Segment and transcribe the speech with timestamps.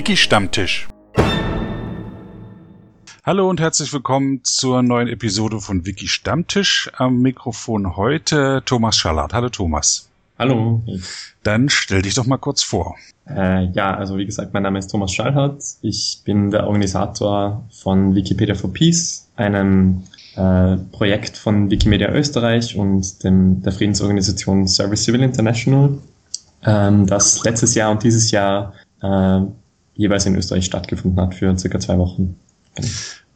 [0.00, 0.88] Wiki Stammtisch.
[3.22, 6.90] Hallo und herzlich willkommen zur neuen Episode von Wiki Stammtisch.
[6.96, 9.34] Am Mikrofon heute Thomas Schallert.
[9.34, 10.08] Hallo Thomas.
[10.38, 10.82] Hallo.
[11.42, 12.96] Dann stell dich doch mal kurz vor.
[13.28, 15.62] Äh, ja, also wie gesagt, mein Name ist Thomas Schallhardt.
[15.82, 23.22] Ich bin der Organisator von Wikipedia for Peace, einem äh, Projekt von Wikimedia Österreich und
[23.22, 25.98] dem, der Friedensorganisation Service Civil International,
[26.64, 28.72] ähm, das letztes Jahr und dieses Jahr
[29.02, 29.40] äh,
[30.00, 32.36] jeweils in Österreich stattgefunden hat für circa zwei Wochen.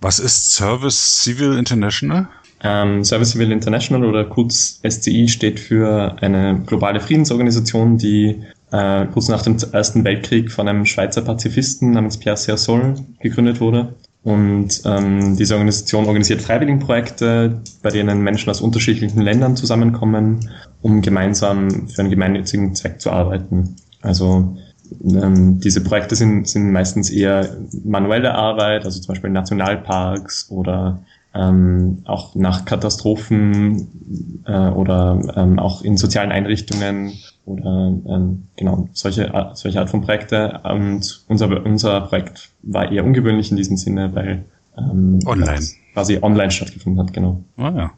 [0.00, 2.28] Was ist Service Civil International?
[2.62, 9.28] Ähm, Service Civil International oder kurz SCI steht für eine globale Friedensorganisation, die äh, kurz
[9.28, 13.94] nach dem Ersten Weltkrieg von einem Schweizer Pazifisten namens Pierre Sersol gegründet wurde.
[14.22, 20.48] Und ähm, diese Organisation organisiert Freiwilligenprojekte, bei denen Menschen aus unterschiedlichen Ländern zusammenkommen,
[20.80, 23.76] um gemeinsam für einen gemeinnützigen Zweck zu arbeiten.
[24.00, 24.56] Also
[25.04, 31.02] ähm, diese Projekte sind, sind meistens eher manuelle Arbeit, also zum Beispiel Nationalparks oder
[31.34, 37.12] ähm, auch nach Katastrophen äh, oder ähm, auch in sozialen Einrichtungen
[37.44, 40.60] oder ähm, genau solche solche Art von Projekte.
[40.62, 44.44] Und unser unser Projekt war eher ungewöhnlich in diesem Sinne, weil
[44.78, 47.12] ähm, online quasi online stattgefunden hat.
[47.12, 47.42] Genau.
[47.56, 47.90] Ah, ja.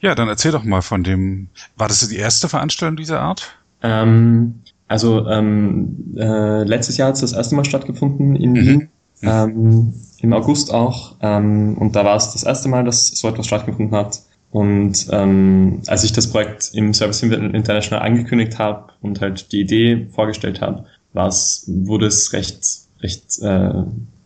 [0.00, 1.48] Ja, dann erzähl doch mal von dem.
[1.76, 3.54] War das die erste Veranstaltung dieser Art?
[3.82, 8.56] Ähm, also ähm, äh, letztes Jahr hat es das erste Mal stattgefunden in mhm.
[8.56, 8.88] Wien.
[9.22, 11.14] Ähm, Im August auch.
[11.22, 14.20] Ähm, und da war es das erste Mal, dass so etwas stattgefunden hat.
[14.50, 20.08] Und ähm, als ich das Projekt im Service International angekündigt habe und halt die Idee
[20.10, 22.66] vorgestellt habe, war es, wurde es recht,
[23.00, 23.84] recht äh,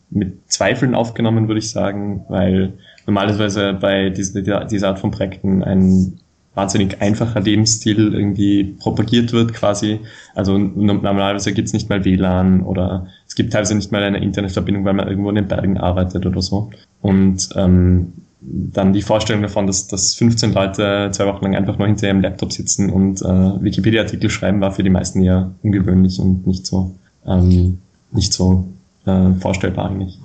[0.08, 2.72] mit Zweifeln aufgenommen, würde ich sagen, weil
[3.04, 6.20] normalerweise bei dieser, dieser Art von Projekten ein
[6.54, 10.00] wahnsinnig einfacher Lebensstil irgendwie propagiert wird quasi.
[10.34, 14.94] Also normalerweise gibt's nicht mal WLAN oder es gibt teilweise nicht mal eine Internetverbindung, weil
[14.94, 16.70] man irgendwo in den Bergen arbeitet oder so.
[17.00, 21.86] Und ähm, dann die Vorstellung davon, dass, dass 15 Leute zwei Wochen lang einfach nur
[21.86, 26.46] hinter ihrem Laptop sitzen und äh, Wikipedia-Artikel schreiben, war für die meisten eher ungewöhnlich und
[26.46, 26.94] nicht so
[27.26, 27.78] ähm,
[28.12, 28.68] nicht so
[29.06, 30.18] äh, vorstellbar eigentlich.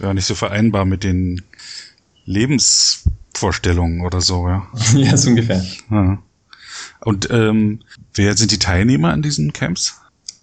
[0.00, 1.42] Ja, nicht so vereinbar mit den
[3.36, 4.66] Lebensvorstellungen oder so, ja.
[4.94, 5.62] ja, so ungefähr.
[5.90, 6.18] Ja.
[7.00, 7.80] Und ähm,
[8.14, 10.00] wer sind die Teilnehmer an diesen Camps?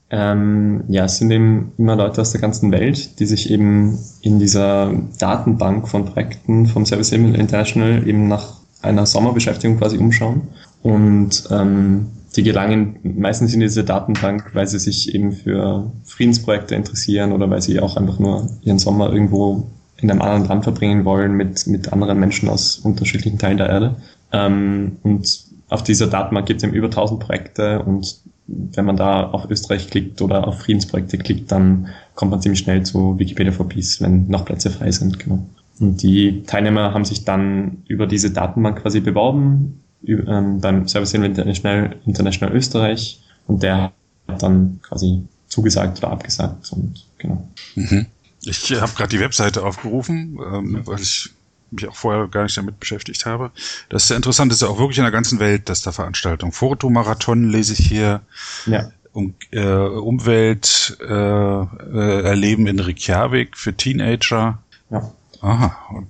[0.10, 4.40] Ähm, ja, es sind eben immer Leute aus der ganzen Welt, die sich eben in
[4.40, 10.44] dieser Datenbank von Projekten vom Service International eben nach einer Sommerbeschäftigung quasi umschauen.
[10.84, 17.32] Und ähm, die gelangen meistens in diese Datenbank, weil sie sich eben für Friedensprojekte interessieren
[17.32, 19.68] oder weil sie auch einfach nur ihren Sommer irgendwo
[20.04, 23.96] in einem anderen Land verbringen wollen mit, mit anderen Menschen aus unterschiedlichen Teilen der Erde.
[24.32, 29.30] Ähm, und auf dieser Datenbank gibt es eben über 1000 Projekte und wenn man da
[29.30, 33.70] auf Österreich klickt oder auf Friedensprojekte klickt, dann kommt man ziemlich schnell zu Wikipedia for
[33.70, 35.18] Peace, wenn noch Plätze frei sind.
[35.20, 35.46] Genau.
[35.80, 41.96] Und die Teilnehmer haben sich dann über diese Datenbank quasi beworben ähm, beim Service International,
[42.06, 43.94] International Österreich und der
[44.28, 47.48] hat dann quasi zugesagt oder abgesagt und genau.
[47.76, 48.08] Mhm.
[48.46, 51.32] Ich habe gerade die Webseite aufgerufen, ähm, weil ich
[51.72, 53.52] mich auch vorher gar nicht damit beschäftigt habe.
[53.90, 55.92] Das ist ja interessant, das ist ja auch wirklich in der ganzen Welt, dass da
[55.92, 56.52] Veranstaltungen.
[56.52, 58.22] Fotomarathon lese ich hier.
[58.66, 58.92] Ja.
[59.12, 64.58] Um, äh, Umwelt äh, äh, erleben in Reykjavik für Teenager.
[64.90, 65.12] Ja.
[65.42, 65.78] Aha.
[65.92, 66.08] Und,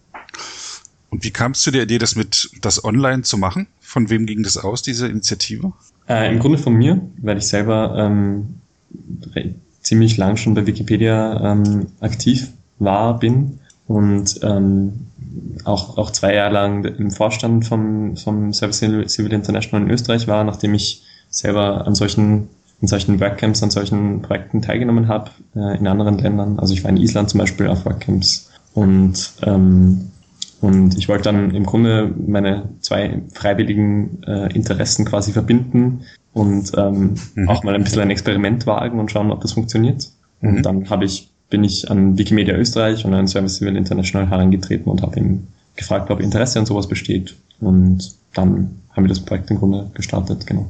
[1.09, 3.67] und wie kam es zu der Idee, das mit das online zu machen?
[3.81, 5.73] Von wem ging das aus, diese Initiative?
[6.07, 8.61] Äh, Im Grunde von mir, weil ich selber ähm,
[9.83, 15.07] ziemlich lang schon bei Wikipedia ähm, aktiv war, bin und ähm,
[15.65, 20.43] auch, auch zwei Jahre lang im Vorstand vom, vom Service Civil International in Österreich war,
[20.43, 22.49] nachdem ich selber an solchen,
[22.81, 26.59] in solchen Workcamps, an solchen Projekten teilgenommen habe, äh, in anderen Ländern.
[26.59, 30.11] Also ich war in Island zum Beispiel auf Workcamps und, ähm,
[30.61, 36.03] und ich wollte dann im Grunde meine zwei freiwilligen äh, Interessen quasi verbinden
[36.33, 37.49] und ähm, mhm.
[37.49, 40.09] auch mal ein bisschen ein Experiment wagen und schauen, ob das funktioniert.
[40.41, 40.63] Und mhm.
[40.63, 45.03] dann habe ich bin ich an Wikimedia Österreich und an Service Civil International herangetreten und
[45.03, 47.35] habe ihm gefragt, ob Interesse an sowas besteht.
[47.59, 50.67] Und dann haben wir das Projekt im Grunde gestartet, genau.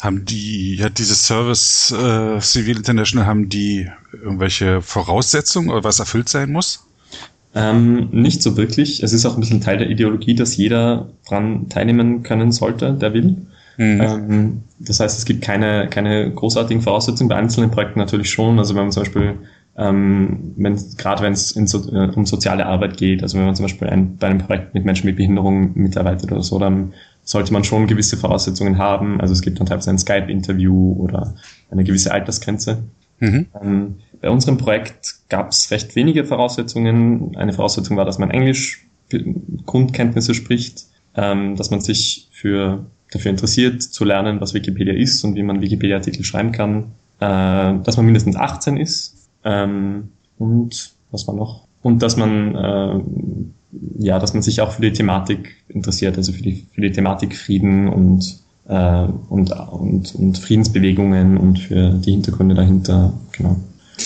[0.00, 6.28] Haben die, ja, diese Service äh, Civil International, haben die irgendwelche Voraussetzungen oder was erfüllt
[6.28, 6.84] sein muss?
[7.54, 9.02] Ähm, nicht so wirklich.
[9.04, 13.14] Es ist auch ein bisschen Teil der Ideologie, dass jeder dran teilnehmen können sollte, der
[13.14, 13.36] will.
[13.78, 14.00] Mhm.
[14.00, 18.58] Ähm, das heißt, es gibt keine, keine großartigen Voraussetzungen, bei einzelnen Projekten natürlich schon.
[18.58, 19.38] Also wenn man zum Beispiel
[19.78, 23.64] ähm, wenn, gerade wenn es so, äh, um soziale Arbeit geht, also wenn man zum
[23.64, 27.62] Beispiel ein, bei einem Projekt mit Menschen mit Behinderung mitarbeitet oder so, dann sollte man
[27.62, 29.20] schon gewisse Voraussetzungen haben.
[29.20, 31.34] Also es gibt dann teilweise ein Skype-Interview oder
[31.70, 32.82] eine gewisse Altersgrenze.
[33.20, 33.46] Mhm.
[33.62, 37.36] Ähm, bei unserem Projekt gab es recht wenige Voraussetzungen.
[37.36, 38.84] Eine Voraussetzung war, dass man Englisch
[39.64, 45.34] Grundkenntnisse spricht, ähm, dass man sich für, dafür interessiert, zu lernen, was Wikipedia ist und
[45.34, 50.08] wie man Wikipedia-Artikel schreiben kann, äh, dass man mindestens 18 ist ähm,
[50.38, 51.66] und was war noch?
[51.82, 53.00] Und dass man äh,
[53.98, 57.36] ja, dass man sich auch für die Thematik interessiert, also für die, für die Thematik
[57.36, 63.56] Frieden und, äh, und, und, und Friedensbewegungen und für die Hintergründe dahinter, genau.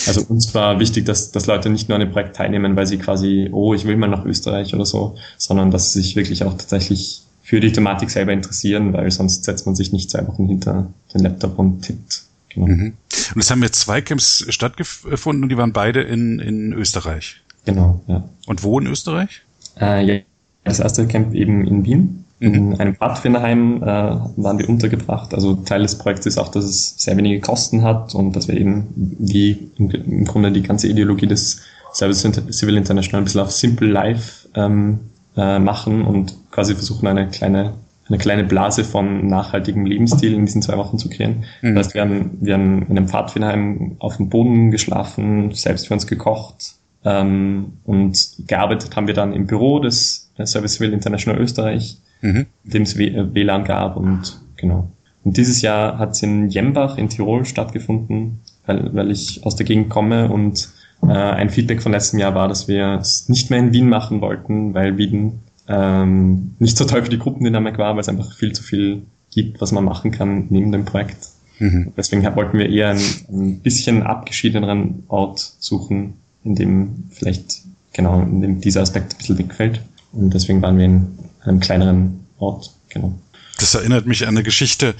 [0.07, 2.97] Also uns war wichtig, dass, dass Leute nicht nur an dem Projekt teilnehmen, weil sie
[2.97, 6.53] quasi, oh, ich will mal nach Österreich oder so, sondern dass sie sich wirklich auch
[6.53, 10.87] tatsächlich für die Thematik selber interessieren, weil sonst setzt man sich nicht zwei Wochen hinter
[11.13, 12.23] den Laptop und tippt.
[12.49, 12.67] Genau.
[12.67, 12.93] Mhm.
[13.35, 17.41] Und es haben jetzt zwei Camps stattgefunden und die waren beide in, in Österreich.
[17.65, 18.23] Genau, ja.
[18.47, 19.41] Und wo in Österreich?
[19.79, 20.19] Äh, ja,
[20.63, 22.25] das erste Camp eben in Wien.
[22.39, 22.53] Mhm.
[22.53, 25.33] In einem Pfadfinderheim äh, waren wir untergebracht.
[25.33, 28.55] Also Teil des Projekts ist auch, dass es sehr wenige Kosten hat und dass wir
[28.55, 31.61] eben wie im, im Grunde die ganze Ideologie des
[31.93, 34.99] Service Civil International ein bisschen auf Simple Life ähm,
[35.37, 37.73] äh, machen und quasi versuchen, eine kleine,
[38.07, 41.45] eine kleine Blase von nachhaltigem Lebensstil in diesen zwei Wochen zu kreieren.
[41.61, 41.75] Mhm.
[41.75, 45.93] Das heißt, wir haben, wir haben in einem Pfadfinderheim auf dem Boden geschlafen, selbst für
[45.93, 46.75] uns gekocht,
[47.05, 52.45] ähm, und gearbeitet haben wir dann im Büro des Service Civil International Österreich, mhm.
[52.63, 54.89] dem es WLAN gab und genau.
[55.23, 59.65] Und dieses Jahr hat es in Jembach in Tirol stattgefunden, weil, weil ich aus der
[59.65, 63.59] Gegend komme und äh, ein Feedback von letztem Jahr war, dass wir es nicht mehr
[63.59, 68.01] in Wien machen wollten, weil Wien ähm, nicht so toll für die Gruppendynamik war, weil
[68.01, 71.29] es einfach viel zu viel gibt, was man machen kann neben dem Projekt.
[71.59, 71.93] Mhm.
[71.95, 77.61] Deswegen wollten wir eher einen, ein bisschen abgeschiedeneren Ort suchen, in dem vielleicht
[77.93, 79.81] genau in dem dieser Aspekt ein bisschen wegfällt.
[80.11, 81.07] Und deswegen waren wir in
[81.41, 83.13] einem kleineren Ort, genau.
[83.63, 84.93] Das erinnert mich an eine Geschichte,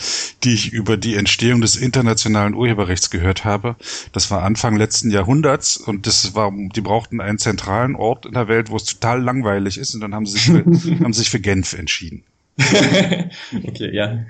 [0.46, 3.76] die ich über die Entstehung des internationalen Urheberrechts gehört habe.
[4.14, 8.48] Das war Anfang letzten Jahrhunderts und das war, die brauchten einen zentralen Ort in der
[8.48, 10.64] Welt, wo es total langweilig ist und dann haben sie sich für,
[11.04, 12.24] haben sich für Genf entschieden.
[12.58, 14.26] okay, ja.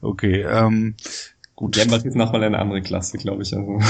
[0.00, 0.96] Okay, ähm,
[1.54, 1.76] Gut.
[1.76, 3.56] Genf ist nochmal eine andere Klasse, glaube ich.
[3.56, 3.80] Also.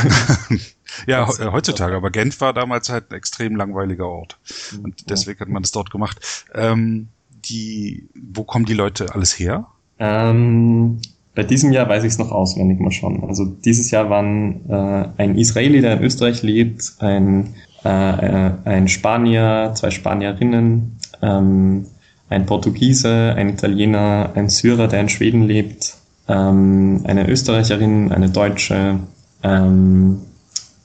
[1.07, 4.39] ja, heutzutage, aber Genf war damals halt ein extrem langweiliger Ort.
[4.73, 4.85] Mhm.
[4.85, 6.47] Und deswegen hat man das dort gemacht.
[6.55, 7.09] Ähm,
[7.49, 9.67] die, wo kommen die Leute alles her?
[9.99, 11.01] Ähm,
[11.35, 13.23] bei diesem Jahr weiß ich es noch auswendig mal schon.
[13.25, 17.55] Also dieses Jahr waren äh, ein Israeli, der in Österreich lebt, ein,
[17.85, 21.87] äh, äh ein Spanier, zwei Spanierinnen, ähm,
[22.29, 25.97] ein Portugiese, ein Italiener, ein Syrer, der in Schweden lebt,
[26.29, 28.99] ähm, eine Österreicherin, eine Deutsche,
[29.43, 30.21] ähm,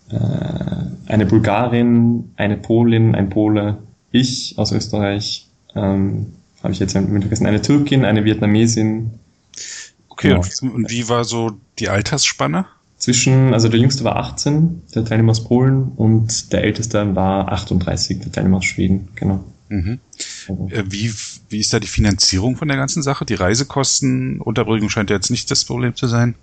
[0.10, 3.78] äh, eine Bulgarin, eine Polin, ein Pole,
[4.12, 6.28] ich aus Österreich, ähm,
[6.64, 9.12] habe ich jetzt vergessen, eine Türkin, eine Vietnamesin.
[10.10, 10.74] Okay, genau.
[10.74, 12.66] und wie war so die Altersspanne?
[12.98, 18.20] Zwischen, also der jüngste war 18, der Teilnehmer aus Polen, und der älteste war 38,
[18.20, 19.44] der Teilnehmer aus Schweden, genau.
[19.68, 20.00] Mhm.
[20.70, 21.12] Äh, wie,
[21.50, 23.26] wie ist da die Finanzierung von der ganzen Sache?
[23.26, 26.36] Die Reisekosten, Unterbringung scheint ja jetzt nicht das Problem zu sein.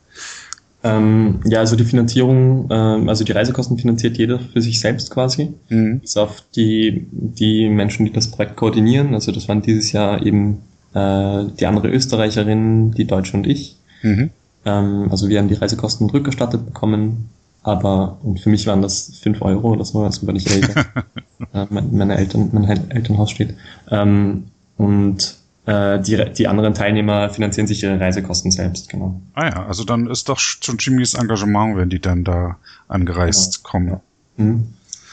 [0.83, 5.53] Ähm, ja, also die Finanzierung, ähm, also die Reisekosten finanziert jeder für sich selbst quasi.
[5.69, 6.01] Mhm.
[6.01, 9.15] Bis auf die, die Menschen, die das Projekt koordinieren.
[9.15, 10.63] Also das waren dieses Jahr eben
[10.95, 13.77] äh, die andere Österreicherin, die Deutsche und ich.
[14.03, 14.31] Mhm.
[14.65, 17.29] Ähm, also wir haben die Reisekosten rückerstattet bekommen.
[17.63, 20.87] Aber und für mich waren das fünf Euro oder so, also weil ich älter
[21.53, 23.55] äh, meine Eltern, mein Elternhaus steht.
[23.91, 24.45] Ähm,
[24.79, 29.21] und äh, die, die anderen Teilnehmer finanzieren sich ihre Reisekosten selbst, genau.
[29.35, 32.57] Ah ja, also dann ist doch schon ziemliches Engagement, wenn die dann da
[32.89, 33.71] angereist genau.
[33.71, 33.89] kommen.
[33.89, 34.01] Ja.
[34.37, 34.67] Mhm.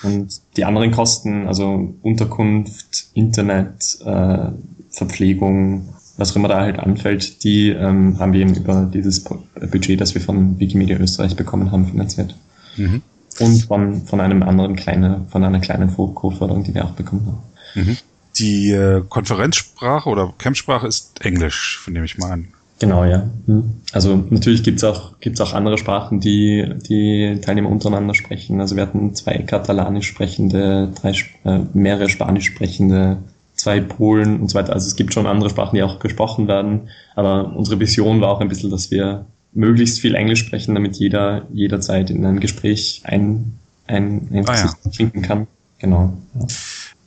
[0.03, 4.49] Und die anderen Kosten, also Unterkunft, Internet, äh,
[4.89, 10.01] Verpflegung, was auch immer da halt anfällt, die ähm, haben wir eben über dieses Budget,
[10.01, 12.35] das wir von Wikimedia Österreich bekommen haben, finanziert.
[12.75, 13.01] Mhm.
[13.39, 17.83] Und von, von einem anderen kleinen, von einer kleinen Co-Förderung, die wir auch bekommen haben.
[17.85, 17.97] Mhm.
[18.39, 22.47] Die äh, Konferenzsprache oder Campsprache ist Englisch, nehme ich mal an.
[22.79, 23.27] Genau, ja.
[23.47, 23.81] Mhm.
[23.91, 28.61] Also natürlich gibt's auch, gibt's auch andere Sprachen, die die Teilnehmer untereinander sprechen.
[28.61, 31.13] Also wir hatten zwei katalanisch sprechende, drei,
[31.45, 33.17] äh, mehrere spanisch sprechende
[33.55, 34.73] zwei Polen und so weiter.
[34.73, 36.89] Also es gibt schon andere Sprachen, die auch gesprochen werden.
[37.15, 41.47] Aber unsere Vision war auch ein bisschen, dass wir möglichst viel Englisch sprechen, damit jeder
[41.51, 44.91] jederzeit in ein Gespräch ein, ein, ein ah, ja.
[44.91, 45.47] finden kann.
[45.79, 46.13] Genau.
[46.39, 46.47] Ja.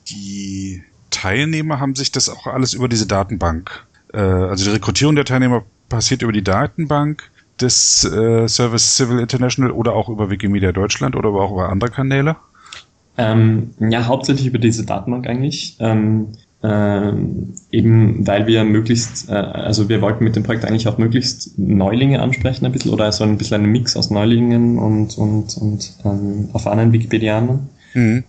[0.09, 3.85] Die Teilnehmer haben sich das auch alles über diese Datenbank.
[4.13, 9.71] Äh, also die Rekrutierung der Teilnehmer passiert über die Datenbank des äh, Service Civil International
[9.71, 12.37] oder auch über Wikimedia Deutschland oder aber auch über andere Kanäle?
[13.17, 15.77] Ähm, ja, hauptsächlich über diese Datenbank eigentlich.
[15.79, 16.29] Ähm,
[16.63, 21.57] ähm, eben weil wir möglichst, äh, also wir wollten mit dem Projekt eigentlich auch möglichst
[21.57, 25.93] Neulinge ansprechen ein bisschen oder so ein bisschen einen Mix aus Neulingen und, und, und
[26.05, 27.69] ähm, erfahrenen Wikipedianern.
[27.93, 28.23] Mhm.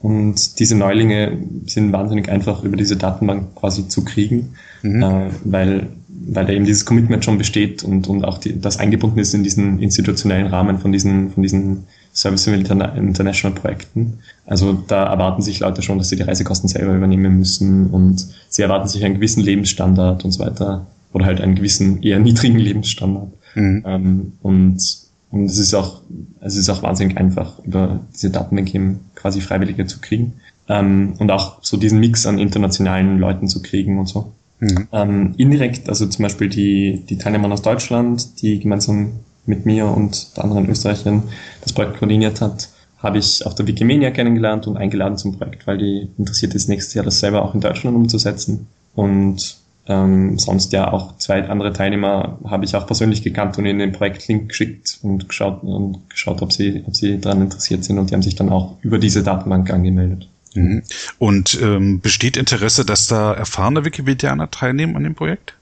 [0.00, 5.02] Und diese Neulinge sind wahnsinnig einfach über diese Datenbank quasi zu kriegen, mhm.
[5.02, 9.18] äh, weil, weil da eben dieses Commitment schon besteht und, und auch die, das eingebunden
[9.18, 14.20] ist in diesen institutionellen Rahmen von diesen, von diesen Service International Projekten.
[14.46, 18.62] Also da erwarten sich Leute schon, dass sie die Reisekosten selber übernehmen müssen und sie
[18.62, 23.32] erwarten sich einen gewissen Lebensstandard und so weiter oder halt einen gewissen eher niedrigen Lebensstandard.
[23.54, 23.84] Mhm.
[23.84, 26.00] Ähm, und und es ist auch,
[26.40, 30.40] es ist auch wahnsinnig einfach, über diese Datenbank eben quasi Freiwillige zu kriegen.
[30.68, 34.32] Ähm, und auch so diesen Mix an internationalen Leuten zu kriegen und so.
[34.60, 34.88] Mhm.
[34.92, 39.12] Ähm, indirekt, also zum Beispiel die, die Teilnehmer aus Deutschland, die gemeinsam
[39.46, 41.22] mit mir und der anderen Österreicherin
[41.62, 45.78] das Projekt koordiniert hat, habe ich auf der Wikimedia kennengelernt und eingeladen zum Projekt, weil
[45.78, 48.66] die interessiert ist, nächstes Jahr das selber auch in Deutschland umzusetzen.
[48.94, 49.56] Und
[49.88, 53.92] ähm, sonst ja auch zwei andere Teilnehmer habe ich auch persönlich gekannt und ihnen den
[53.92, 58.14] Projektlink geschickt und geschaut und geschaut, ob sie, ob sie daran interessiert sind und die
[58.14, 60.28] haben sich dann auch über diese Datenbank angemeldet.
[60.54, 60.82] Mhm.
[61.18, 65.54] Und ähm, besteht Interesse, dass da erfahrene Wikipedianer teilnehmen an dem Projekt?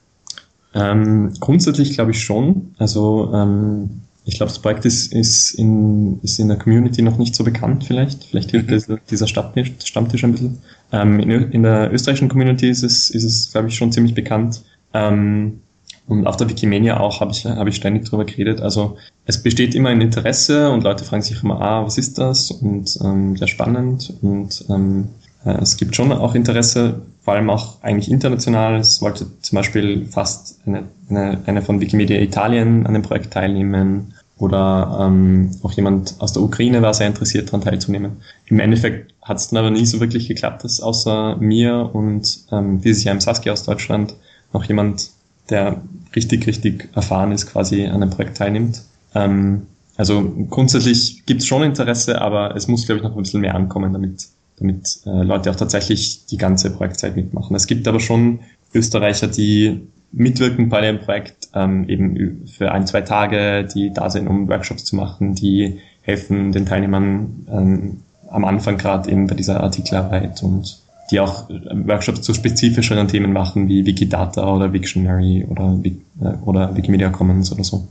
[0.73, 2.75] Ähm, grundsätzlich glaube ich schon.
[2.77, 7.33] Also ähm, ich glaube, das Projekt ist, ist, in, ist in der Community noch nicht
[7.33, 8.25] so bekannt vielleicht.
[8.25, 8.99] Vielleicht hilft mhm.
[9.09, 10.57] dieser Stammtisch, Stammtisch ein bisschen.
[10.91, 14.63] Ähm, in, in, der österreichischen Community ist es, ist es glaube ich, schon ziemlich bekannt.
[14.93, 15.61] Ähm,
[16.07, 18.59] und auf der Wikimania auch habe ich, hab ich ständig drüber geredet.
[18.59, 22.51] Also es besteht immer ein Interesse und Leute fragen sich immer, ah, was ist das?
[22.51, 24.13] Und ähm, sehr spannend.
[24.21, 25.07] Und ähm,
[25.45, 28.75] äh, es gibt schon auch Interesse, vor allem auch eigentlich international.
[28.75, 34.13] Es wollte zum Beispiel fast eine, eine, eine von Wikimedia Italien an dem Projekt teilnehmen
[34.39, 38.17] oder ähm, auch jemand aus der Ukraine war sehr interessiert daran teilzunehmen.
[38.45, 42.81] Im Endeffekt hat es dann aber nie so wirklich geklappt, dass außer mir und ähm,
[42.81, 44.15] dieses Jahr im Saskia aus Deutschland
[44.53, 45.09] noch jemand,
[45.49, 45.81] der
[46.15, 48.83] richtig, richtig erfahren ist, quasi an einem Projekt teilnimmt.
[49.15, 49.63] Ähm,
[49.95, 53.55] also grundsätzlich gibt es schon Interesse, aber es muss, glaube ich, noch ein bisschen mehr
[53.55, 54.27] ankommen, damit,
[54.59, 57.55] damit äh, Leute auch tatsächlich die ganze Projektzeit mitmachen.
[57.55, 58.41] Es gibt aber schon
[58.73, 64.27] Österreicher, die mitwirken bei dem Projekt, ähm, eben für ein, zwei Tage, die da sind,
[64.27, 67.97] um Workshops zu machen, die helfen den Teilnehmern ähm,
[68.29, 73.33] am Anfang gerade eben bei dieser Artikelarbeit und die auch äh, Workshops zu spezifischeren Themen
[73.33, 77.87] machen, wie Wikidata oder Wiktionary oder, äh, oder Wikimedia Commons oder so.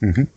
[0.00, 0.28] Mhm.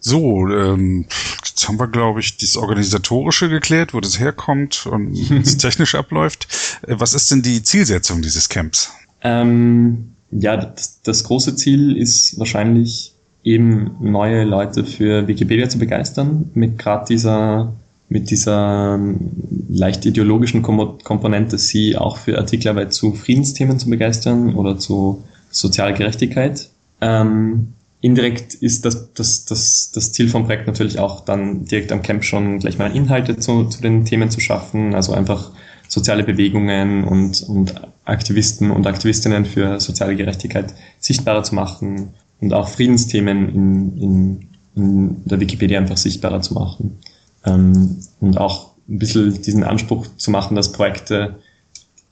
[0.00, 1.06] So, ähm,
[1.44, 5.94] jetzt haben wir, glaube ich, das Organisatorische geklärt, wo das herkommt und wie es technisch
[5.94, 6.48] abläuft.
[6.86, 8.92] Äh, was ist denn die Zielsetzung dieses Camps?
[9.22, 16.50] Ähm, ja, das, das große Ziel ist wahrscheinlich eben neue Leute für Wikipedia zu begeistern,
[16.54, 17.72] mit gerade dieser,
[18.08, 19.30] mit dieser ähm,
[19.68, 26.68] leicht ideologischen Komponente, sie auch für Artikelarbeit zu Friedensthemen zu begeistern oder zu sozialer Gerechtigkeit.
[27.00, 32.02] Ähm, indirekt ist das, das, das, das Ziel vom Projekt natürlich auch dann direkt am
[32.02, 35.52] Camp schon gleich mal Inhalte zu, zu den Themen zu schaffen, also einfach
[35.88, 42.68] soziale Bewegungen und, und Aktivisten und Aktivistinnen für soziale Gerechtigkeit sichtbarer zu machen und auch
[42.68, 46.98] Friedensthemen in, in, in der Wikipedia einfach sichtbarer zu machen.
[47.44, 51.36] Ähm, und auch ein bisschen diesen Anspruch zu machen, dass Projekte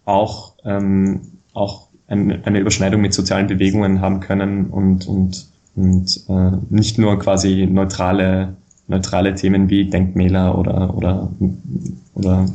[0.04, 1.20] auch, ähm,
[1.52, 7.18] auch eine, eine Überschneidung mit sozialen Bewegungen haben können und, und, und äh, nicht nur
[7.18, 8.56] quasi neutrale,
[8.88, 11.30] neutrale Themen wie Denkmäler oder, oder,
[12.14, 12.46] oder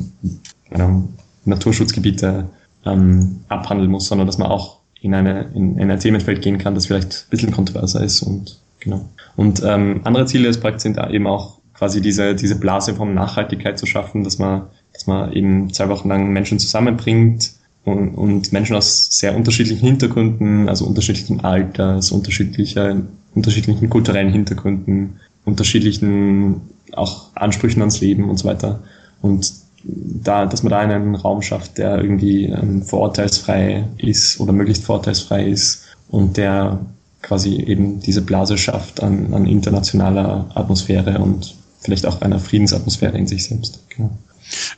[0.72, 1.08] genau,
[1.44, 2.48] Naturschutzgebiete
[2.84, 6.74] ähm, abhandeln muss, sondern dass man auch in, eine, in, in ein Themenfeld gehen kann,
[6.74, 9.08] das vielleicht ein bisschen kontroverser ist und genau.
[9.36, 13.78] Und ähm, andere Ziele des Projekts sind eben auch quasi diese, diese Blase von Nachhaltigkeit
[13.78, 14.62] zu schaffen, dass man,
[14.92, 17.52] dass man eben zwei Wochen lang Menschen zusammenbringt
[17.84, 22.96] und, und Menschen aus sehr unterschiedlichen Hintergründen, also unterschiedlichen Alters, unterschiedlicher,
[23.34, 26.60] unterschiedlichen kulturellen Hintergründen, unterschiedlichen
[26.92, 28.80] auch Ansprüchen ans Leben und so weiter.
[29.20, 29.52] Und
[29.84, 35.46] da, dass man da einen Raum schafft, der irgendwie ähm, vorurteilsfrei ist oder möglichst vorurteilsfrei
[35.46, 36.80] ist und der
[37.22, 43.26] quasi eben diese Blase schafft an, an internationaler Atmosphäre und vielleicht auch einer Friedensatmosphäre in
[43.26, 43.80] sich selbst.
[43.90, 44.16] Genau.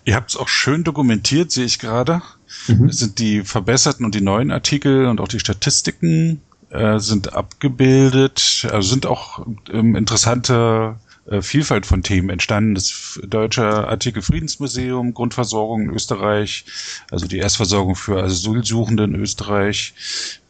[0.04, 2.22] Ihr habt es auch schön dokumentiert, sehe ich gerade.
[2.68, 2.88] Mhm.
[2.88, 8.66] Es sind die verbesserten und die neuen Artikel und auch die Statistiken äh, sind abgebildet.
[8.70, 10.96] Also sind auch ähm, interessante
[11.30, 12.74] äh, Vielfalt von Themen entstanden.
[12.74, 16.64] Das Deutsche Artikel Friedensmuseum, Grundversorgung in Österreich,
[17.10, 19.94] also die Erstversorgung für Asylsuchende in Österreich,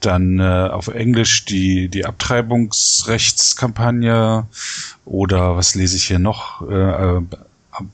[0.01, 4.47] dann äh, auf Englisch die, die Abtreibungsrechtskampagne
[5.05, 6.67] oder was lese ich hier noch?
[6.69, 7.23] Äh, äh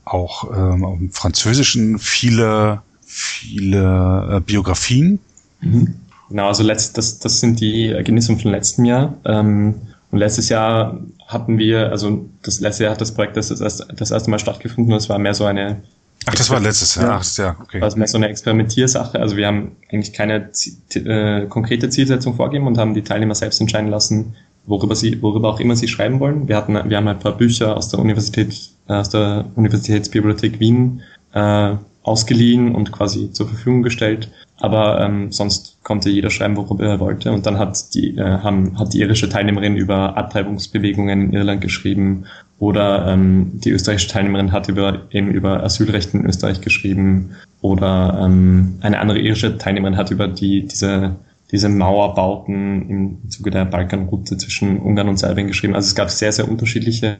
[0.05, 5.19] auch ähm, im Französischen viele viele äh, Biografien.
[5.59, 5.95] Mhm.
[6.29, 9.13] Genau, also letzt, das, das sind die Ergebnisse vom letzten Jahr.
[9.25, 9.75] Ähm,
[10.11, 10.97] und letztes Jahr
[11.31, 14.93] hatten wir, also das letzte Jahr hat das Projekt das, das, das erste Mal stattgefunden.
[14.93, 15.81] Das war mehr so eine
[16.27, 17.19] Ach, das war letztes Jahr.
[17.19, 17.81] Ach, ja, okay.
[17.81, 19.19] Also mehr so eine Experimentiersache.
[19.19, 20.51] Also wir haben eigentlich keine
[20.93, 24.35] äh, konkrete Zielsetzung vorgegeben und haben die Teilnehmer selbst entscheiden lassen,
[24.65, 26.47] worüber sie, worüber auch immer sie schreiben wollen.
[26.47, 28.53] Wir hatten, wir haben ein paar Bücher aus der Universität,
[28.87, 31.01] äh, aus der Universitätsbibliothek Wien
[31.33, 34.31] äh, ausgeliehen und quasi zur Verfügung gestellt.
[34.59, 37.31] Aber ähm, sonst konnte jeder schreiben, worüber er wollte.
[37.31, 42.25] Und dann hat die, äh, haben, hat die irische Teilnehmerin über Abtreibungsbewegungen in Irland geschrieben
[42.59, 47.31] oder ähm, die österreichische Teilnehmerin hat über, eben über Asylrecht in Österreich geschrieben
[47.61, 51.15] oder ähm, eine andere irische Teilnehmerin hat über die, diese,
[51.51, 55.73] diese Mauerbauten im Zuge der Balkanroute zwischen Ungarn und Serbien geschrieben.
[55.73, 57.17] Also es gab sehr, sehr unterschiedliche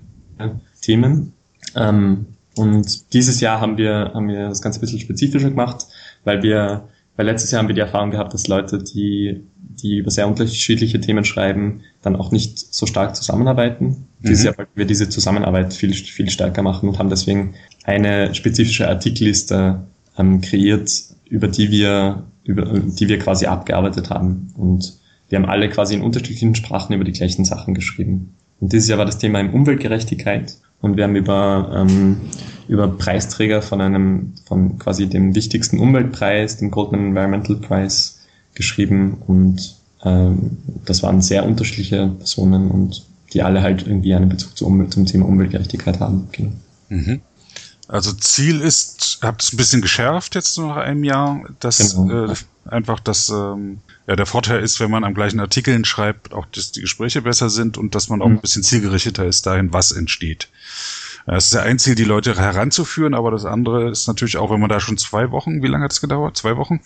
[0.81, 1.33] Themen.
[1.75, 5.85] Ähm, und dieses Jahr haben wir, haben wir das Ganze ein bisschen spezifischer gemacht,
[6.23, 10.11] weil wir, weil letztes Jahr haben wir die Erfahrung gehabt, dass Leute, die, die über
[10.11, 13.85] sehr unterschiedliche Themen schreiben, dann auch nicht so stark zusammenarbeiten.
[14.19, 14.27] Mhm.
[14.27, 17.53] Dieses Jahr wollten wir diese Zusammenarbeit viel, viel stärker machen und haben deswegen
[17.83, 20.91] eine spezifische Artikelliste ähm, kreiert,
[21.29, 24.53] über die wir, über die wir quasi abgearbeitet haben.
[24.57, 28.35] Und wir haben alle quasi in unterschiedlichen Sprachen über die gleichen Sachen geschrieben.
[28.59, 32.21] Und dieses Jahr war das Thema im Umweltgerechtigkeit und wir haben über, ähm,
[32.67, 38.13] über Preisträger von einem, von quasi dem wichtigsten Umweltpreis, dem Goldman Environmental Prize,
[38.53, 44.57] geschrieben und ähm, das waren sehr unterschiedliche Personen und die alle halt irgendwie einen Bezug
[44.57, 46.27] zu Umwelt, zum Thema Umweltgerechtigkeit haben.
[46.31, 46.51] Genau.
[46.89, 47.21] Mhm.
[47.87, 52.31] Also Ziel ist, habt es ein bisschen geschärft jetzt nach einem Jahr, dass genau.
[52.31, 56.45] äh, einfach das ähm, ja der Vorteil ist, wenn man am gleichen Artikeln schreibt, auch
[56.45, 58.35] dass die Gespräche besser sind und dass man auch mhm.
[58.35, 60.49] ein bisschen zielgerichteter ist dahin, was entsteht.
[61.27, 64.59] Es ist ja ein Ziel, die Leute heranzuführen, aber das andere ist natürlich auch, wenn
[64.59, 66.35] man da schon zwei Wochen, wie lange hat es gedauert?
[66.35, 66.81] Zwei Wochen?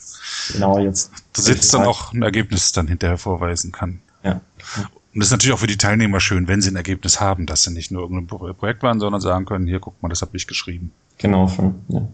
[0.51, 1.11] Genau, jetzt.
[1.33, 4.01] Da sitzt dann auch ein Ergebnis dann hinterher vorweisen kann.
[4.23, 4.41] Ja.
[5.13, 7.63] Und das ist natürlich auch für die Teilnehmer schön, wenn sie ein Ergebnis haben, dass
[7.63, 10.47] sie nicht nur irgendein Projekt waren, sondern sagen können, hier, guck mal, das habe ich
[10.47, 10.91] geschrieben.
[11.17, 12.05] Genau, schon, ja.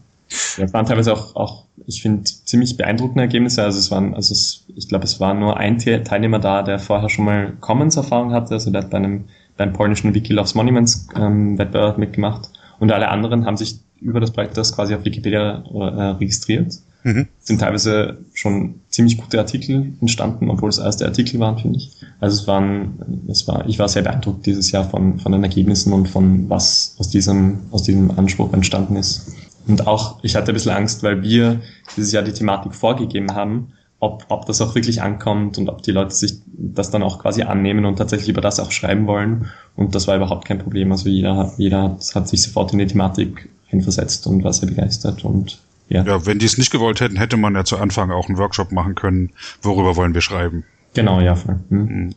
[0.57, 3.63] Ja, es waren teilweise auch, auch ich finde, ziemlich beeindruckende Ergebnisse.
[3.63, 7.09] Also es waren, also es, ich glaube, es war nur ein Teilnehmer da, der vorher
[7.09, 8.53] schon mal Commons-Erfahrung hatte.
[8.53, 9.25] Also der hat bei einem
[9.57, 12.49] beim polnischen Wiki Loves Monuments ähm, Wettbewerb mitgemacht.
[12.79, 16.73] Und alle anderen haben sich über das Projekt das quasi auf Wikipedia äh, registriert.
[17.03, 17.27] Mhm.
[17.39, 21.91] Sind teilweise schon ziemlich gute Artikel entstanden, obwohl es erste Artikel waren, finde ich.
[22.19, 25.93] Also es waren, es war, ich war sehr beeindruckt dieses Jahr von, von den Ergebnissen
[25.93, 29.31] und von was aus diesem, aus diesem Anspruch entstanden ist.
[29.67, 31.61] Und auch, ich hatte ein bisschen Angst, weil wir
[31.95, 35.91] dieses Jahr die Thematik vorgegeben haben, ob, ob das auch wirklich ankommt und ob die
[35.91, 39.51] Leute sich das dann auch quasi annehmen und tatsächlich über das auch schreiben wollen.
[39.75, 40.91] Und das war überhaupt kein Problem.
[40.91, 45.23] Also jeder, jeder hat, hat sich sofort in die Thematik hinversetzt und war sehr begeistert
[45.23, 46.03] und ja.
[46.03, 48.71] Ja, wenn die es nicht gewollt hätten, hätte man ja zu Anfang auch einen Workshop
[48.71, 50.63] machen können, worüber wollen wir schreiben.
[50.93, 51.35] Genau, ja.
[51.35, 51.59] Voll.
[51.69, 52.15] Hm.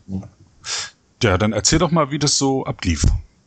[1.22, 3.04] Ja, dann erzähl doch mal, wie das so ablief.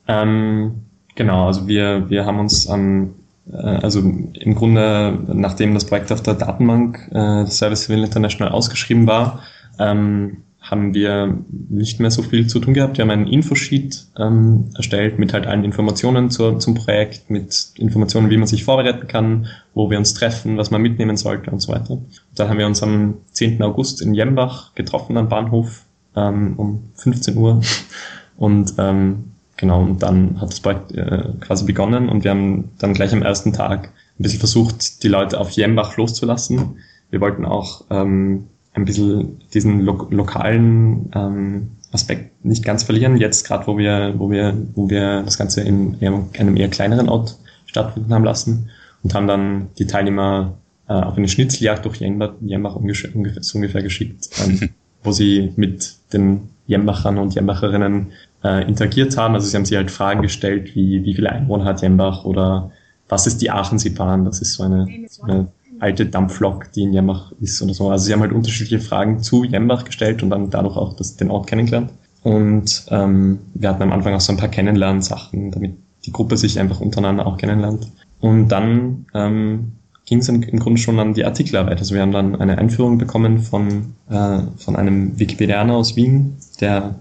[0.08, 0.84] Ähm,
[1.16, 3.08] genau, also wir, wir haben uns äh,
[3.52, 9.44] also im Grunde, nachdem das Projekt auf der Datenbank äh, Service Civil International ausgeschrieben war,
[9.80, 11.38] ähm, haben wir
[11.70, 12.98] nicht mehr so viel zu tun gehabt.
[12.98, 18.30] Wir haben einen Infosheet ähm, erstellt mit halt allen Informationen zur, zum Projekt, mit Informationen,
[18.30, 21.72] wie man sich vorbereiten kann, wo wir uns treffen, was man mitnehmen sollte und so
[21.72, 21.92] weiter.
[21.92, 23.62] Und dann haben wir uns am 10.
[23.62, 25.86] August in Jembach getroffen am Bahnhof
[26.18, 27.62] ähm, um 15 Uhr
[28.38, 32.94] und ähm, Genau, und dann hat das Projekt äh, quasi begonnen und wir haben dann
[32.94, 33.90] gleich am ersten Tag
[34.20, 36.78] ein bisschen versucht, die Leute auf Jembach loszulassen.
[37.10, 43.18] Wir wollten auch ähm, ein bisschen diesen lo lokalen ähm, Aspekt nicht ganz verlieren.
[43.18, 47.10] Jetzt gerade, wo wir, wo wir, wo wir das Ganze in eher, einem eher kleineren
[47.10, 48.70] Ort stattfinden haben lassen
[49.04, 54.30] und haben dann die Teilnehmer äh, auf eine Schnitzeljagd durch Jembach, Jembach ungefähr, ungefähr geschickt,
[54.44, 54.70] ähm,
[55.04, 58.08] wo sie mit den Jembachern und Jembacherinnen
[58.44, 59.34] äh, interagiert haben.
[59.34, 62.72] Also sie haben sich halt Fragen gestellt, wie wie viele Einwohner hat Jembach oder
[63.10, 64.26] was ist die Aachensee-Bahn?
[64.26, 64.88] Das ist so eine,
[65.24, 65.48] eine
[65.80, 67.90] alte Dampflok, die in Jembach ist oder so.
[67.90, 71.30] Also sie haben halt unterschiedliche Fragen zu Jembach gestellt und dann dadurch auch das, den
[71.30, 71.92] Ort kennengelernt.
[72.24, 76.60] Und ähm, wir hatten am Anfang auch so ein paar Kennenlernsachen, damit die Gruppe sich
[76.60, 77.88] einfach untereinander auch kennenlernt.
[78.20, 79.74] Und dann ähm,
[80.06, 81.80] ging es im, im Grunde schon an die Artikelarbeit.
[81.80, 86.96] Also wir haben dann eine Einführung bekommen von, äh, von einem Wikipedianer aus Wien, der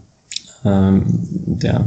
[0.66, 1.04] ähm,
[1.46, 1.86] der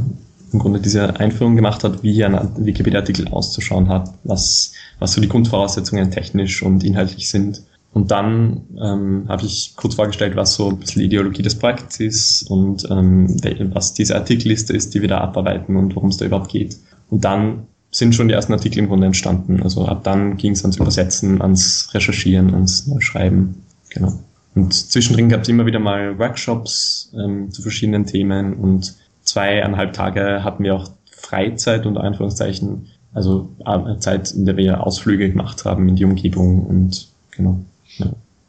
[0.52, 5.30] im Grunde diese Einführung gemacht hat, wie ein Wikipedia-Artikel auszuschauen hat, was, was so die
[5.30, 7.62] Grundvoraussetzungen technisch und inhaltlich sind.
[7.94, 12.00] Und dann ähm, habe ich kurz vorgestellt, was so ein bisschen die Ideologie des Projekts
[12.00, 13.28] ist und ähm,
[13.74, 16.78] was diese Artikelliste ist, die wir da abarbeiten und worum es da überhaupt geht.
[17.10, 19.64] Und dann sind schon die ersten Artikel im Grunde entstanden.
[19.64, 23.64] Also ab dann ging es ans Übersetzen, ans Recherchieren, ans Schreiben.
[23.90, 24.14] Genau.
[24.56, 30.44] Und zwischendrin gab es immer wieder mal Workshops ähm, zu verschiedenen Themen und zweieinhalb Tage
[30.44, 35.88] hatten wir auch Freizeit unter Anführungszeichen, also äh, Zeit, in der wir Ausflüge gemacht haben
[35.90, 37.64] in die Umgebung und genau.
[37.98, 38.08] Ja.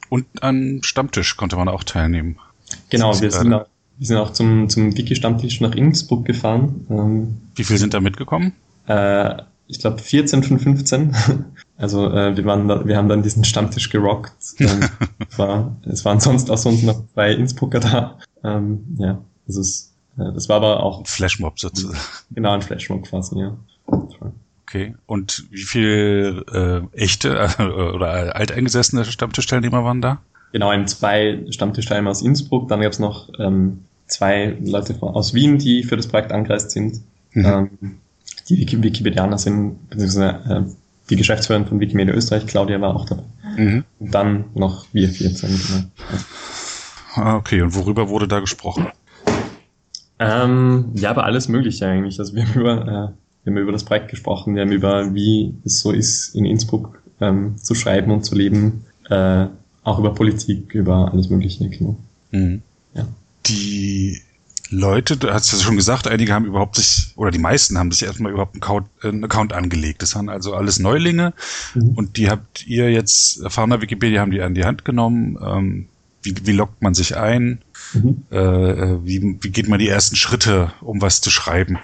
[0.08, 2.36] Und an Stammtisch konnte man auch teilnehmen.
[2.88, 3.66] Genau, wir sind, auch,
[3.98, 6.86] wir sind auch zum, zum Wiki-Stammtisch nach Innsbruck gefahren.
[6.90, 8.52] Ähm, Wie viele sind da mitgekommen?
[8.86, 11.14] Äh, ich glaube 14 von 15.
[11.80, 14.32] Also äh, wir, waren da, wir haben dann diesen Stammtisch gerockt.
[14.60, 14.80] Ähm,
[15.30, 18.18] es, war, es waren sonst auch sonst noch zwei Innsbrucker da.
[18.44, 21.00] Ähm, ja, das ist, äh, das war aber auch...
[21.00, 21.98] Ein Flashmob sozusagen.
[22.30, 23.56] Genau, ein Flashmob quasi, ja.
[24.62, 27.62] Okay, und wie viel äh, echte äh,
[27.94, 30.20] oder alteingesessene Stammtischteilnehmer waren da?
[30.52, 35.58] Genau, eben zwei Stammtischteilnehmer aus Innsbruck, dann gab es noch ähm, zwei Leute aus Wien,
[35.58, 37.00] die für das Projekt angereist sind.
[37.32, 37.44] Mhm.
[37.46, 37.70] Ähm,
[38.48, 40.62] die Wikipedianer sind, beziehungsweise äh,
[41.10, 43.24] die Geschäftsführerin von Wikimedia Österreich, Claudia, war auch dabei.
[43.56, 43.84] Mhm.
[43.98, 45.84] Und dann noch wir 14, genau.
[47.14, 48.86] Ah, okay, und worüber wurde da gesprochen?
[50.20, 52.18] Ähm, ja, aber alles Mögliche eigentlich.
[52.20, 55.54] Also wir haben über, äh, wir haben über das Projekt gesprochen, wir haben über, wie
[55.64, 59.46] es so ist, in Innsbruck ähm, zu schreiben und zu leben, äh,
[59.82, 61.96] auch über Politik, über alles Mögliche, genau.
[62.30, 62.62] Mhm.
[62.94, 63.06] Ja.
[63.46, 64.20] Die
[64.70, 68.04] Leute, du hast ja schon gesagt, einige haben überhaupt sich, oder die meisten haben sich
[68.04, 70.02] erstmal überhaupt einen Account, äh, einen Account angelegt.
[70.02, 71.32] Das waren also alles Neulinge
[71.74, 71.90] mhm.
[71.90, 75.38] und die habt ihr jetzt, erfahrener Wikipedia haben die an die Hand genommen.
[75.44, 75.86] Ähm,
[76.22, 77.62] wie, wie lockt man sich ein?
[77.94, 78.22] Mhm.
[78.30, 81.78] Äh, äh, wie, wie geht man die ersten Schritte, um was zu schreiben?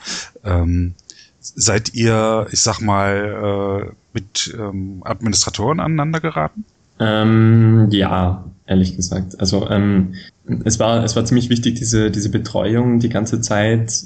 [0.44, 0.94] Ähm,
[1.40, 6.64] seid ihr, ich sag mal, äh, mit ähm, Administratoren aneinander geraten?
[6.98, 9.38] Ähm, ja, ehrlich gesagt.
[9.40, 10.14] Also ähm,
[10.64, 14.04] es war es war ziemlich wichtig diese diese Betreuung die ganze Zeit,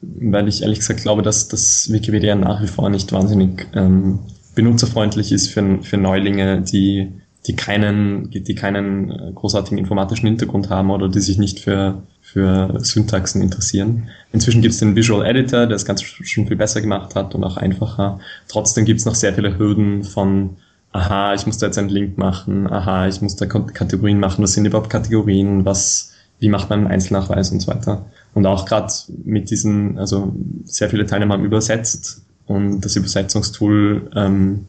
[0.00, 4.20] weil ich ehrlich gesagt glaube, dass das Wikipedia nach wie vor nicht wahnsinnig ähm,
[4.54, 7.12] benutzerfreundlich ist für für Neulinge, die
[7.46, 12.78] die keinen die keinen äh, großartigen informatischen Hintergrund haben oder die sich nicht für für
[12.80, 14.08] Syntaxen interessieren.
[14.32, 17.42] Inzwischen gibt es den Visual Editor, der das Ganze schon viel besser gemacht hat und
[17.44, 18.20] auch einfacher.
[18.48, 20.56] Trotzdem gibt es noch sehr viele Hürden von
[20.92, 24.52] aha, ich muss da jetzt einen Link machen, aha, ich muss da Kategorien machen, was
[24.52, 28.04] sind überhaupt Kategorien, was, wie macht man einen Einzelnachweis und so weiter.
[28.34, 28.92] Und auch gerade
[29.24, 34.66] mit diesen, also sehr viele Teilnehmer haben übersetzt und das Übersetzungstool ähm,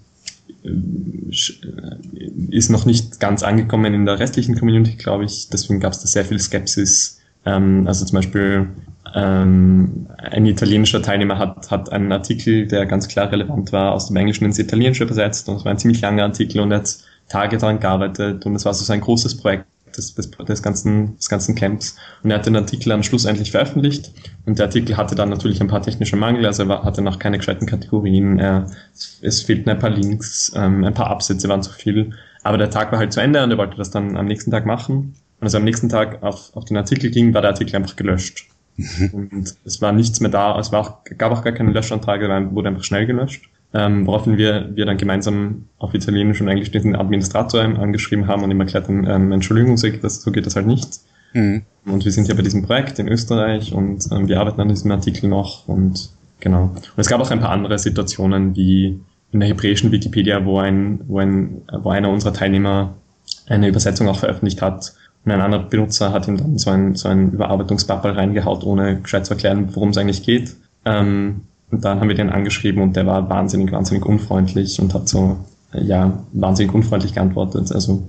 [2.50, 5.50] ist noch nicht ganz angekommen in der restlichen Community, glaube ich.
[5.50, 7.20] Deswegen gab es da sehr viel Skepsis.
[7.46, 8.68] Ähm, also zum Beispiel
[9.14, 14.16] ähm, ein italienischer Teilnehmer hat, hat einen Artikel, der ganz klar relevant war, aus dem
[14.16, 16.98] Englischen ins Italienische übersetzt und es war ein ziemlich langer Artikel und er hat
[17.30, 21.30] Tage daran gearbeitet und es war so ein großes Projekt des, des, des, ganzen, des
[21.30, 24.12] ganzen Camps und er hat den Artikel am Schluss endlich veröffentlicht
[24.46, 27.20] und der Artikel hatte dann natürlich ein paar technische Mangel, also er war, hatte noch
[27.20, 28.66] keine gescheiten Kategorien, er,
[29.22, 32.92] es fehlten ein paar Links, ähm, ein paar Absätze waren zu viel, aber der Tag
[32.92, 35.54] war halt zu Ende und er wollte das dann am nächsten Tag machen und als
[35.54, 38.48] er am nächsten Tag auf, auf den Artikel ging, war der Artikel einfach gelöscht.
[39.12, 42.22] Und es war nichts mehr da, es war auch, gab auch gar keine Löschantrag,
[42.54, 43.50] wurde einfach schnell gelöscht.
[43.76, 48.52] Ähm, woraufhin wir, wir dann gemeinsam auf Italienisch und Englisch den Administrator angeschrieben haben und
[48.52, 51.00] ihm erklärt haben, ähm, Entschuldigung, so geht das, so geht das halt nicht.
[51.34, 51.64] Mhm.
[51.86, 54.92] Und wir sind ja bei diesem Projekt in Österreich und ähm, wir arbeiten an diesem
[54.92, 56.66] Artikel noch und genau.
[56.66, 59.00] Und es gab auch ein paar andere Situationen wie
[59.32, 62.94] in der hebräischen Wikipedia, wo ein, wo ein, wo einer unserer Teilnehmer
[63.48, 64.94] eine Übersetzung auch veröffentlicht hat,
[65.26, 69.26] und ein anderer Benutzer hat ihm dann so ein, so ein Überarbeitungsbubble reingehaut, ohne gescheit
[69.26, 70.56] zu erklären, worum es eigentlich geht.
[70.86, 75.08] Ähm, und dann haben wir den angeschrieben und der war wahnsinnig, wahnsinnig unfreundlich und hat
[75.08, 75.38] so,
[75.74, 77.72] äh, ja, wahnsinnig unfreundlich geantwortet.
[77.72, 78.04] Also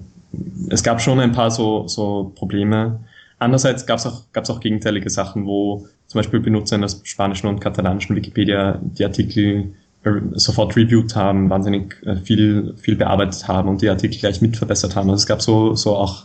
[0.68, 3.00] es gab schon ein paar so, so Probleme.
[3.38, 7.46] Andererseits gab es auch, gab's auch gegenteilige Sachen, wo zum Beispiel Benutzer in der spanischen
[7.46, 13.68] und katalanischen Wikipedia die Artikel äh, sofort reviewed haben, wahnsinnig äh, viel, viel bearbeitet haben
[13.68, 15.10] und die Artikel gleich mitverbessert haben.
[15.10, 16.24] Also es gab so, so auch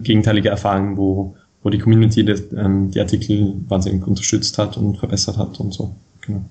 [0.00, 5.36] gegenteilige Erfahrungen, wo, wo die Community das, ähm, die Artikel wahnsinnig unterstützt hat und verbessert
[5.36, 5.94] hat und so.
[6.28, 6.44] Genau.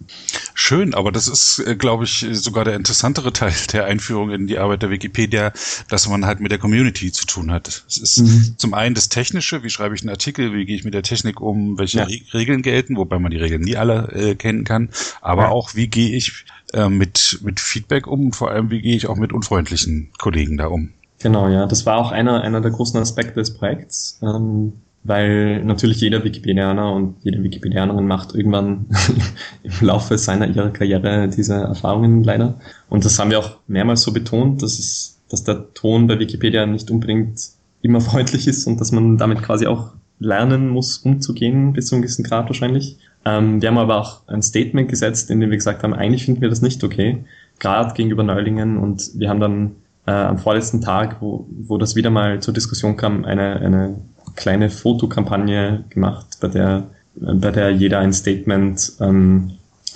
[0.55, 4.57] Schön, aber das ist, äh, glaube ich, sogar der interessantere Teil der Einführung in die
[4.57, 5.53] Arbeit der Wikipedia,
[5.87, 7.85] dass man halt mit der Community zu tun hat.
[7.87, 8.55] Es ist mhm.
[8.57, 11.41] zum einen das Technische, wie schreibe ich einen Artikel, wie gehe ich mit der Technik
[11.41, 12.07] um, welche ja.
[12.33, 14.89] Regeln gelten, wobei man die Regeln nie alle äh, kennen kann,
[15.21, 15.49] aber ja.
[15.49, 19.15] auch, wie gehe ich äh, mit, mit Feedback um, vor allem, wie gehe ich auch
[19.15, 20.93] mit unfreundlichen Kollegen da um.
[21.19, 21.65] Genau, ja.
[21.65, 26.91] Das war auch einer, einer der großen Aspekte des Projekts, ähm, weil natürlich jeder Wikipedianer
[26.93, 28.87] und jede Wikipedianerin macht irgendwann
[29.63, 32.59] im Laufe seiner ihrer Karriere diese Erfahrungen leider.
[32.89, 36.65] Und das haben wir auch mehrmals so betont, dass es, dass der Ton bei Wikipedia
[36.65, 37.39] nicht unbedingt
[37.81, 42.01] immer freundlich ist und dass man damit quasi auch lernen muss, umzugehen, bis zu einem
[42.01, 42.97] gewissen Grad wahrscheinlich.
[43.25, 46.41] Ähm, wir haben aber auch ein Statement gesetzt, in dem wir gesagt haben, eigentlich finden
[46.41, 47.23] wir das nicht okay,
[47.59, 48.77] gerade gegenüber Neulingen.
[48.77, 49.75] Und wir haben dann
[50.07, 53.95] äh, am vorletzten Tag, wo, wo das wieder mal zur Diskussion kam, eine, eine
[54.35, 59.51] kleine Fotokampagne gemacht, bei der, bei der jeder ein Statement, ähm,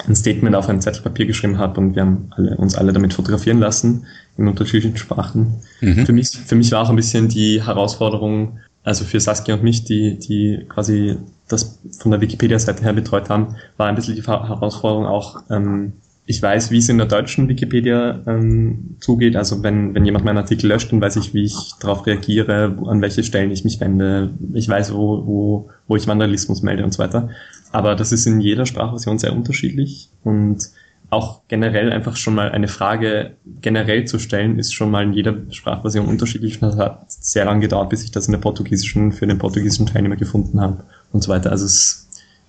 [0.08, 3.14] ein Statement auf ein Zettel Papier geschrieben hat und wir haben alle, uns alle damit
[3.14, 4.06] fotografieren lassen
[4.38, 5.62] in unterschiedlichen Sprachen.
[5.80, 6.06] Mhm.
[6.06, 9.84] Für, mich, für mich war auch ein bisschen die Herausforderung, also für Saskia und mich,
[9.86, 15.06] die, die quasi das von der Wikipedia-Seite her betreut haben, war ein bisschen die Herausforderung
[15.06, 15.94] auch, ähm,
[16.26, 19.36] ich weiß, wie es in der deutschen Wikipedia ähm, zugeht.
[19.36, 23.02] Also wenn, wenn jemand meinen Artikel löscht, dann weiß ich, wie ich darauf reagiere, an
[23.02, 24.30] welche Stellen ich mich wende.
[24.54, 27.30] Ich weiß, wo, wo, wo ich Vandalismus melde und so weiter.
[27.72, 30.70] Aber das ist in jeder Sprachversion sehr unterschiedlich und
[31.10, 35.36] auch generell einfach schon mal eine Frage generell zu stellen, ist schon mal in jeder
[35.50, 36.60] Sprachversion unterschiedlich.
[36.60, 40.16] Das hat sehr lange gedauert, bis ich das in der portugiesischen, für den portugiesischen Teilnehmer
[40.16, 41.52] gefunden habe und so weiter.
[41.52, 42.08] Also es,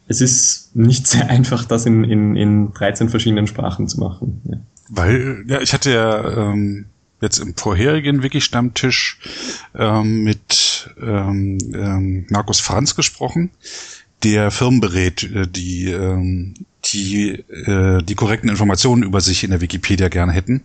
[0.08, 4.42] es ist nicht sehr einfach, das in, in, in 13 verschiedenen Sprachen zu machen.
[4.44, 4.58] Ja.
[4.88, 6.86] Weil, ja, ich hatte ja ähm,
[7.20, 9.18] jetzt im vorherigen Wiki-Stammtisch
[9.74, 13.50] ähm, mit ähm, ähm, Markus Franz gesprochen,
[14.22, 19.60] der Firmen berät, äh, die ähm, die äh, die korrekten Informationen über sich in der
[19.60, 20.62] Wikipedia gerne hätten.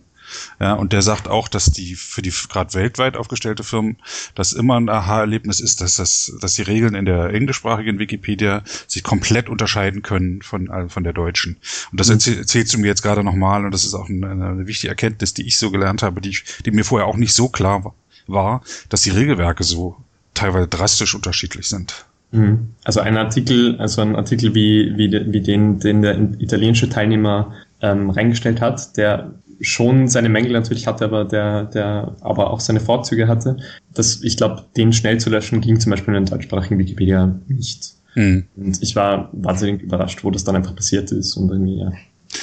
[0.60, 3.96] Ja, und der sagt auch, dass die für die gerade weltweit aufgestellte Firmen
[4.34, 9.02] das immer ein Aha-Erlebnis ist, dass das, dass die Regeln in der englischsprachigen Wikipedia sich
[9.02, 11.56] komplett unterscheiden können von äh, von der deutschen.
[11.90, 12.38] Und das mhm.
[12.38, 15.46] erzählst du mir jetzt gerade nochmal und das ist auch eine, eine, wichtige Erkenntnis, die
[15.46, 17.94] ich so gelernt habe, die, die mir vorher auch nicht so klar
[18.26, 19.96] war, dass die Regelwerke so
[20.34, 22.06] teilweise drastisch unterschiedlich sind.
[22.30, 22.70] Mhm.
[22.84, 28.10] Also ein Artikel, also ein Artikel wie, wie, wie den, den der italienische Teilnehmer ähm,
[28.10, 33.28] reingestellt hat, der schon seine Mängel natürlich hatte, aber der, der aber auch seine Vorzüge
[33.28, 33.56] hatte.
[33.92, 37.94] Das, ich glaube, den schnell zu löschen ging zum Beispiel in der deutschsprachigen Wikipedia nicht.
[38.14, 38.46] Mhm.
[38.56, 41.92] Und ich war wahnsinnig überrascht, wo das dann einfach passiert ist und irgendwie, ja.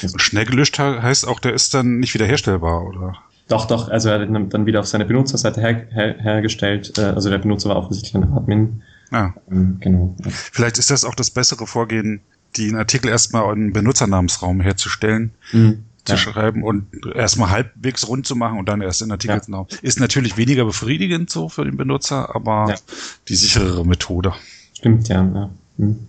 [0.02, 3.14] Und schnell gelöscht heißt auch, der ist dann nicht wiederherstellbar, oder?
[3.48, 7.30] Doch, doch, also er hat dann wieder auf seine Benutzerseite her, her, hergestellt, äh, also
[7.30, 9.34] der Benutzer war offensichtlich ein Admin Ah.
[9.50, 10.16] Ähm, genau.
[10.28, 12.22] Vielleicht ist das auch das bessere Vorgehen,
[12.58, 15.84] den Artikel erstmal in Benutzernamensraum herzustellen, mhm.
[16.06, 16.18] Zu ja.
[16.18, 19.68] schreiben und erstmal halbwegs rund zu machen und dann erst in Artikelnamen.
[19.70, 19.78] Ja.
[19.82, 22.76] Ist natürlich weniger befriedigend so für den Benutzer, aber ja.
[23.28, 24.34] die sicherere Methode.
[24.74, 25.24] Stimmt, ja.
[25.34, 25.50] ja.
[25.78, 26.08] Mhm.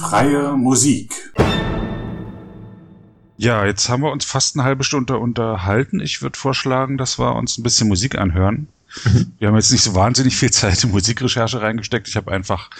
[0.00, 1.32] Freie Musik.
[3.36, 6.00] Ja, jetzt haben wir uns fast eine halbe Stunde unterhalten.
[6.00, 8.68] Ich würde vorschlagen, dass wir uns ein bisschen Musik anhören.
[9.38, 12.08] Wir haben jetzt nicht so wahnsinnig viel Zeit in Musikrecherche reingesteckt.
[12.08, 12.70] Ich habe einfach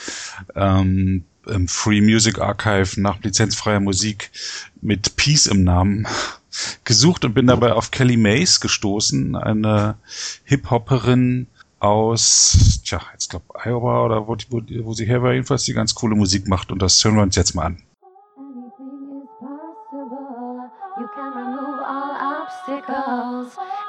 [0.55, 4.31] ähm, im Free Music Archive nach lizenzfreier Musik
[4.81, 6.07] mit Peace im Namen
[6.85, 9.97] gesucht und bin dabei auf Kelly Mays gestoßen, eine
[10.45, 11.47] Hip-Hopperin
[11.79, 15.95] aus, tja, jetzt glaube Iowa oder wo, wo, wo sie her war, jedenfalls die ganz
[15.95, 17.83] coole Musik macht und das hören wir uns jetzt mal an.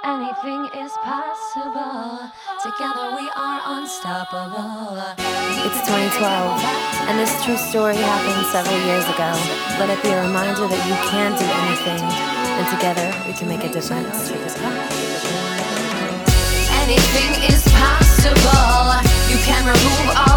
[0.03, 2.31] Anything is possible.
[2.63, 4.95] Together we are unstoppable.
[5.67, 6.63] It's 2012,
[7.11, 9.35] and this true story happened several years ago.
[9.83, 13.65] Let it be a reminder that you can do anything, and together we can make
[13.65, 14.31] a difference.
[16.87, 18.95] Anything is possible.
[19.27, 20.32] You can remove all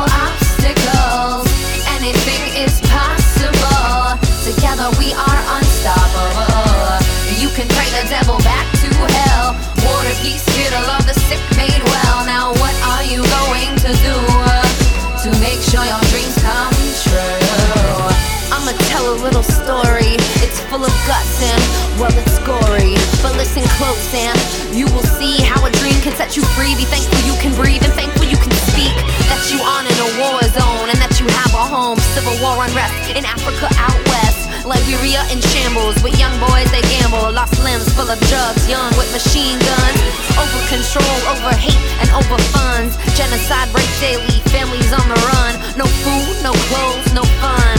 [15.71, 18.27] sure your dreams come true?
[18.55, 20.15] I'ma tell a little story.
[20.39, 21.63] It's full of guts and
[21.99, 22.95] well, it's gory.
[23.23, 24.39] But listen close and
[24.71, 26.75] you will see how a dream can set you free.
[26.77, 28.95] Be thankful you can breathe and thankful you can speak.
[29.27, 31.99] That you're on in a war zone and that you have a home.
[32.15, 34.46] Civil war unrest in Africa out west.
[34.67, 37.31] Liberia in shambles with young boys they gamble.
[37.31, 40.01] Lost limbs full of drugs, young with machine guns.
[40.35, 42.99] Over control, over hate, and over funds.
[43.15, 45.55] Genocide breaks daily, families on the run.
[45.79, 47.79] No food, no clothes, no fun.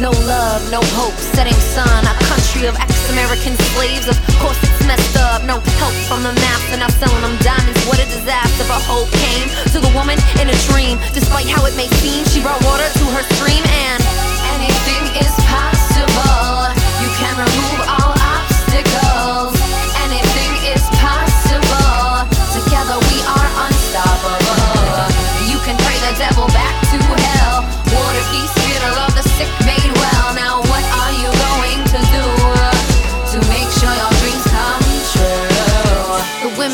[0.00, 2.04] No love, no hope, setting sun.
[2.08, 4.08] A country of ex-American slaves.
[4.08, 5.44] Of course it's messed up.
[5.44, 6.80] No help from the master.
[6.80, 7.80] Now selling them diamonds.
[7.84, 8.64] What a disaster.
[8.64, 10.96] But hope came to the woman in a dream.
[11.12, 14.05] Despite how it may seem, she brought water to her stream and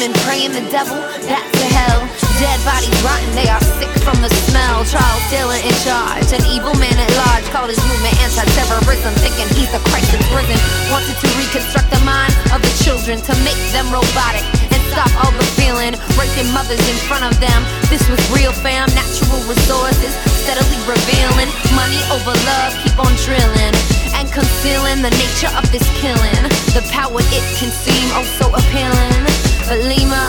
[0.02, 0.98] women praying the devil
[1.30, 2.02] back to hell
[2.42, 4.82] Dead bodies rotten, they are sick from the smell.
[4.82, 7.46] Charles Dillon in charge, an evil man at large.
[7.54, 10.58] Called his movement anti-terrorism, thinking he's a Christ that's risen.
[10.90, 14.42] Wanted to reconstruct the mind of the children to make them robotic
[14.74, 15.94] and stop all the feeling.
[16.18, 17.62] Raping mothers in front of them.
[17.86, 20.10] This was real fam, natural resources
[20.42, 21.46] steadily revealing.
[21.78, 23.74] Money over love, keep on drilling
[24.18, 26.42] and concealing the nature of this killing.
[26.74, 29.31] The power it can seem oh so appealing.
[29.68, 30.28] But Lima,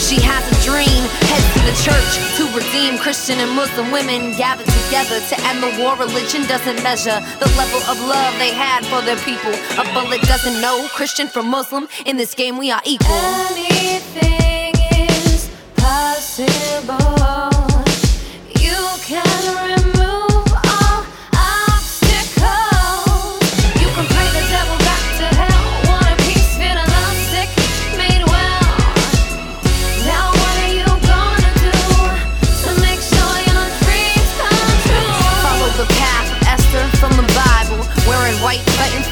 [0.00, 1.02] she has a dream.
[1.28, 5.82] Head to the church to redeem Christian and Muslim women gathered together to end the
[5.82, 5.96] war.
[5.96, 9.52] Religion doesn't measure the level of love they had for their people.
[9.76, 11.88] A bullet doesn't know Christian from Muslim.
[12.06, 13.14] In this game, we are equal.
[13.50, 16.77] Anything is possible.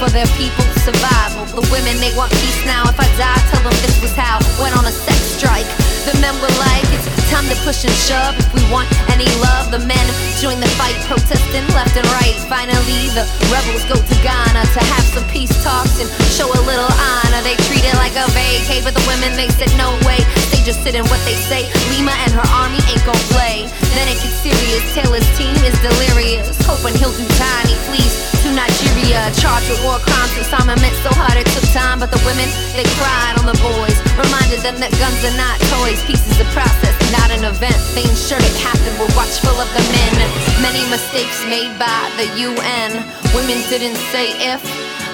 [0.06, 1.42] For their people's survival.
[1.58, 2.86] The women they want peace now.
[2.86, 4.38] If I die, tell them this was how.
[4.62, 5.66] Went on a sex strike.
[6.06, 8.38] The men were like, it's time to push and shove.
[8.38, 10.06] If we want any love, the men
[10.38, 12.38] join the fight, protesting left and right.
[12.46, 16.86] Finally, the rebels go to Ghana to have some peace talks and show a little
[16.86, 17.42] honor.
[17.42, 20.22] They treat it like a vacay, but the women they said no way.
[20.54, 21.66] They just sit in what they say.
[21.90, 23.66] Lima and her army ain't gon' play.
[23.98, 24.86] Then it gets serious.
[24.94, 27.26] Taylor's team is delirious, hoping he'll do.
[27.66, 30.30] He flees to Nigeria, charged with war crimes.
[30.38, 32.46] Disarmament so hard it took time, but the women
[32.78, 35.98] they cried on the boys, reminded them that guns are not toys.
[36.06, 37.78] Is a process, not an event.
[37.98, 38.94] They ensured it happened.
[39.02, 40.14] We're watchful of the men.
[40.62, 42.90] Many mistakes made by the UN.
[43.34, 44.62] Women didn't say if,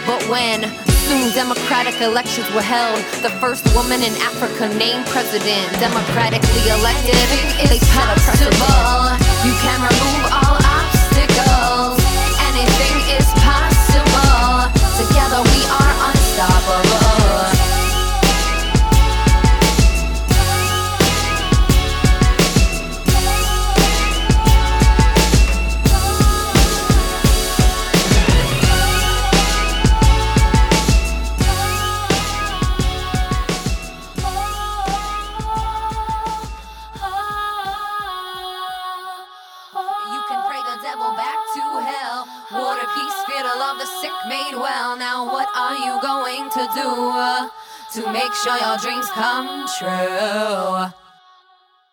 [0.05, 0.69] but when.
[1.09, 2.99] Soon democratic elections were held.
[3.27, 7.19] The first woman in Africa named president, democratically elected.
[7.67, 8.19] They set a.
[9.43, 10.62] You can remove all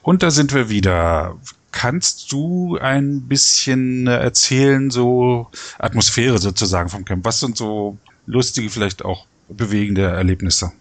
[0.01, 1.35] Und da sind wir wieder.
[1.71, 5.47] Kannst du ein bisschen äh, erzählen, so
[5.77, 7.25] Atmosphäre sozusagen vom Camp?
[7.25, 10.71] Was sind so lustige, vielleicht auch bewegende Erlebnisse?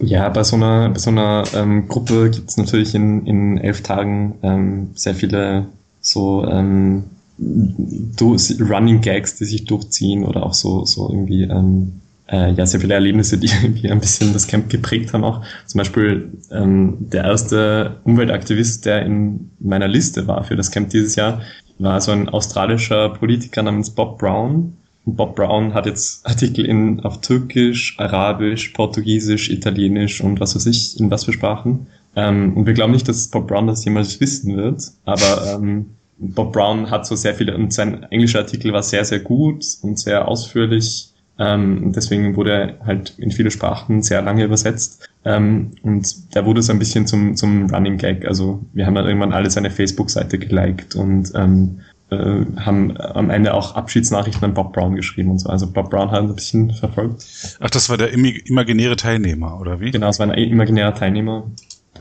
[0.00, 3.82] Ja, bei so einer, bei so einer ähm, Gruppe gibt es natürlich in, in elf
[3.82, 5.66] Tagen ähm, sehr viele
[6.00, 7.04] so ähm,
[7.38, 12.94] Running Gags, die sich durchziehen oder auch so, so irgendwie ähm, äh, ja, sehr viele
[12.94, 15.42] Erlebnisse, die irgendwie ein bisschen das Camp geprägt haben auch.
[15.66, 21.16] Zum Beispiel ähm, der erste Umweltaktivist, der in meiner Liste war für das Camp dieses
[21.16, 21.40] Jahr,
[21.78, 24.76] war so ein australischer Politiker namens Bob Brown.
[25.04, 30.66] Und Bob Brown hat jetzt Artikel in, auf Türkisch, Arabisch, Portugiesisch, Italienisch und was weiß
[30.66, 31.86] ich, in was für Sprachen.
[32.14, 35.86] Ähm, und wir glauben nicht, dass Bob Brown das jemals wissen wird, aber ähm,
[36.18, 39.98] Bob Brown hat so sehr viele, und sein englischer Artikel war sehr, sehr gut und
[39.98, 41.12] sehr ausführlich.
[41.38, 45.08] Ähm, deswegen wurde er halt in viele Sprachen sehr lange übersetzt.
[45.24, 48.26] Ähm, und der wurde so ein bisschen zum, zum Running Gag.
[48.26, 53.54] Also wir haben dann irgendwann alle seine Facebook-Seite geliked und ähm, äh, haben am Ende
[53.54, 55.48] auch Abschiedsnachrichten an Bob Brown geschrieben und so.
[55.48, 57.24] Also Bob Brown hat ein bisschen verfolgt.
[57.60, 59.90] Ach, das war der imaginäre Teilnehmer, oder wie?
[59.90, 61.50] Genau, es war ein imaginärer Teilnehmer.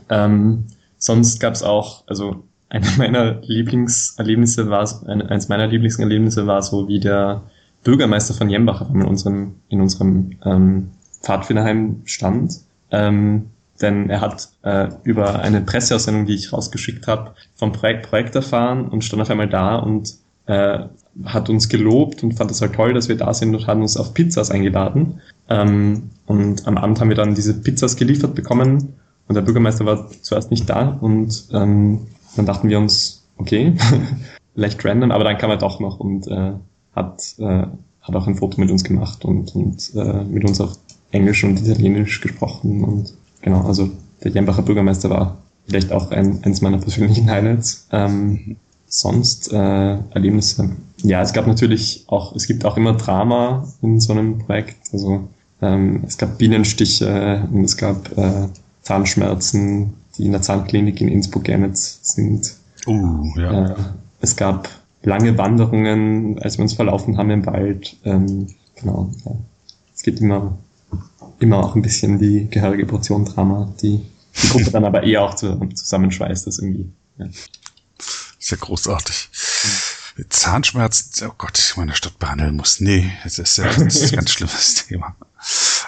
[0.09, 0.65] Ähm,
[0.97, 6.87] sonst gab es auch, also einer meiner Lieblingserlebnisse war, ein- eins meiner Lieblingserlebnisse war so,
[6.87, 7.43] wie der
[7.87, 10.89] Bürgermeister von Jembach in unserem, in unserem ähm,
[11.21, 12.59] Pfadfinderheim stand.
[12.91, 18.35] Ähm, denn er hat äh, über eine Presseaussendung, die ich rausgeschickt habe, vom Projekt Projekt
[18.35, 20.15] erfahren und stand auf einmal da und
[20.47, 20.79] äh,
[21.23, 23.95] hat uns gelobt und fand es halt toll, dass wir da sind und hat uns
[23.95, 25.21] auf Pizzas eingeladen.
[25.47, 28.95] Ähm, und am Abend haben wir dann diese Pizzas geliefert bekommen
[29.29, 33.77] und der Bürgermeister war zuerst nicht da und ähm, dann dachten wir uns, okay,
[34.55, 36.51] leicht random, aber dann kam er doch noch und äh,
[36.97, 37.65] hat, äh,
[38.01, 40.73] hat auch ein Foto mit uns gemacht und, und äh, mit uns auf
[41.11, 43.89] Englisch und Italienisch gesprochen und genau, also
[44.23, 47.87] der Jembacher Bürgermeister war vielleicht auch ein, eins meiner persönlichen Highlights.
[47.91, 50.71] Ähm, sonst äh, Erlebnisse.
[51.03, 54.93] Ja, es gab natürlich auch, es gibt auch immer Drama in so einem Projekt.
[54.93, 55.27] Also
[55.61, 58.47] ähm, es gab Bienenstiche und es gab äh,
[58.81, 62.55] Zahnschmerzen die in der Zahnklinik in Innsbruck-Gernitz sind.
[62.85, 63.65] Uh, ja.
[63.65, 63.75] Äh,
[64.21, 64.69] es gab
[65.03, 67.97] lange Wanderungen, als wir uns verlaufen haben im Wald.
[68.03, 69.11] Ähm, genau.
[69.25, 69.31] Ja.
[69.95, 70.57] Es gibt immer,
[71.39, 74.01] immer auch ein bisschen die gehörige Portion Drama, die
[74.43, 76.91] die Gruppe dann aber eher auch zu, zusammenschweißt, das irgendwie.
[77.17, 77.25] Ja.
[78.39, 79.29] Ist ja großartig.
[80.29, 82.79] Zahnschmerzen, oh Gott, ich meine Stadt behandeln muss.
[82.79, 85.15] Nee, das ist ja das ist ein ganz schlimmes Thema.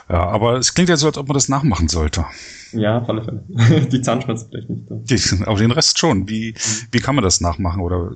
[0.07, 2.25] Ja, aber es klingt ja so, als ob man das nachmachen sollte.
[2.71, 3.43] Ja, auf alle Fälle.
[3.91, 5.47] Die Zahnschmerzen vielleicht nicht.
[5.47, 6.29] Aber den Rest schon.
[6.29, 6.53] Wie,
[6.91, 7.81] wie kann man das nachmachen?
[7.81, 8.11] Oder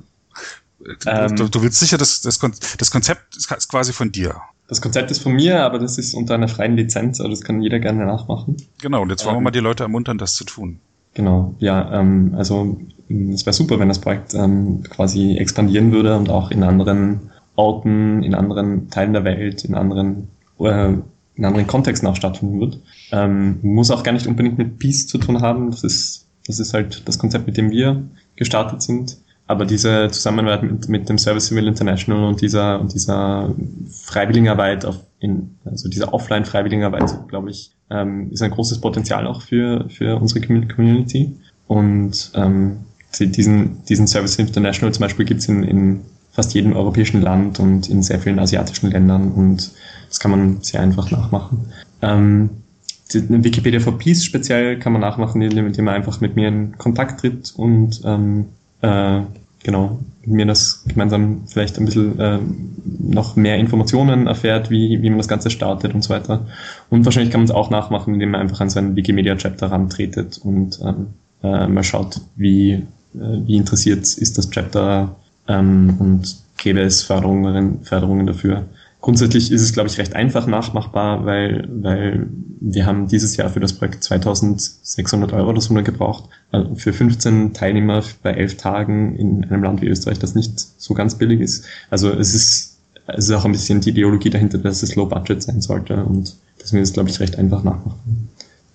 [1.06, 2.40] ähm, du, du, willst sicher, das, das,
[2.78, 4.36] das Konzept ist quasi von dir.
[4.68, 7.62] Das Konzept ist von mir, aber das ist unter einer freien Lizenz, also das kann
[7.62, 8.58] jeder gerne nachmachen.
[8.82, 10.80] Genau, und jetzt wollen wir ähm, mal die Leute ermuntern, das zu tun.
[11.14, 12.78] Genau, ja, ähm, also
[13.10, 18.24] es wäre super, wenn das Projekt ähm, quasi expandieren würde und auch in anderen Orten,
[18.24, 20.30] in anderen Teilen der Welt, in anderen,
[20.60, 20.94] äh,
[21.36, 22.80] in anderen Kontexten auch stattfinden wird.
[23.12, 25.70] Ähm, muss auch gar nicht unbedingt mit Peace zu tun haben.
[25.70, 28.04] Das ist, das ist halt das Konzept, mit dem wir
[28.36, 29.18] gestartet sind.
[29.46, 33.54] Aber diese Zusammenarbeit mit, mit dem Service Civil International und dieser, und dieser
[34.04, 39.90] Freiwilligenarbeit auf, in, also dieser Offline-Freiwilligenarbeit, glaube ich, ähm, ist ein großes Potenzial auch für,
[39.90, 41.38] für unsere Community.
[41.68, 42.80] Und ähm,
[43.20, 47.90] diesen, diesen Service International zum Beispiel gibt es in, in fast jedem europäischen Land und
[47.90, 49.72] in sehr vielen asiatischen Ländern und
[50.10, 51.72] das kann man sehr einfach nachmachen.
[52.02, 52.50] Ähm,
[53.14, 57.54] Wikipedia for Peace speziell kann man nachmachen, indem man einfach mit mir in Kontakt tritt
[57.56, 58.48] und ähm,
[58.84, 59.22] äh,
[59.64, 62.40] genau, mir das gemeinsam vielleicht ein bisschen äh,
[63.00, 66.46] noch mehr Informationen erfährt, wie, wie man das Ganze startet und so weiter.
[66.90, 70.80] Und wahrscheinlich kann man es auch nachmachen, indem man einfach an seinen Wikimedia-Chapter rantretet und
[70.82, 71.08] ähm,
[71.42, 75.16] äh, mal schaut, wie, äh, wie interessiert ist das Chapter
[75.48, 78.66] ähm, und gäbe es Förderungen, Förderungen dafür.
[79.04, 82.26] Grundsätzlich ist es, glaube ich, recht einfach nachmachbar, weil, weil
[82.62, 86.30] wir haben dieses Jahr für das Projekt 2600 Euro oder so gebraucht.
[86.54, 90.94] Also für 15 Teilnehmer bei 11 Tagen in einem Land wie Österreich, das nicht so
[90.94, 91.66] ganz billig ist.
[91.90, 95.44] Also es ist, es ist auch ein bisschen die Ideologie dahinter, dass es Low Budget
[95.44, 98.30] sein sollte und deswegen ist es, glaube ich, recht einfach nachmachen.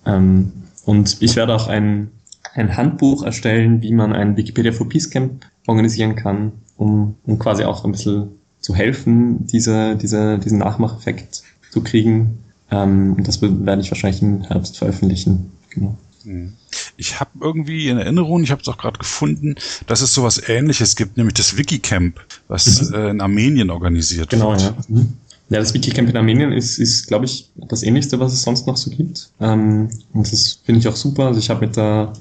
[0.05, 0.51] Ähm,
[0.85, 2.11] und ich werde auch ein,
[2.53, 7.63] ein Handbuch erstellen, wie man ein Wikipedia for Peace Camp organisieren kann, um, um quasi
[7.63, 12.39] auch ein bisschen zu helfen, diese, diese, diesen Nachmacheffekt zu kriegen.
[12.71, 15.51] Ähm, und das werde ich wahrscheinlich im Herbst veröffentlichen.
[15.69, 15.97] Genau.
[16.23, 16.53] Hm.
[16.97, 19.55] Ich habe irgendwie in Erinnerung, ich habe es auch gerade gefunden,
[19.87, 22.95] dass es sowas ähnliches gibt, nämlich das Wikicamp, was mhm.
[22.95, 24.59] äh, in Armenien organisiert genau, wird.
[24.59, 25.03] Genau, ja.
[25.03, 25.13] Mhm.
[25.49, 28.77] Ja, das Wikicamp in Armenien ist, ist glaube ich, das ähnlichste, was es sonst noch
[28.77, 29.31] so gibt.
[29.39, 31.27] Ähm, und das finde ich auch super.
[31.27, 32.13] Also ich habe mit der,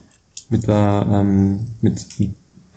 [0.48, 2.06] mit der, ähm, mit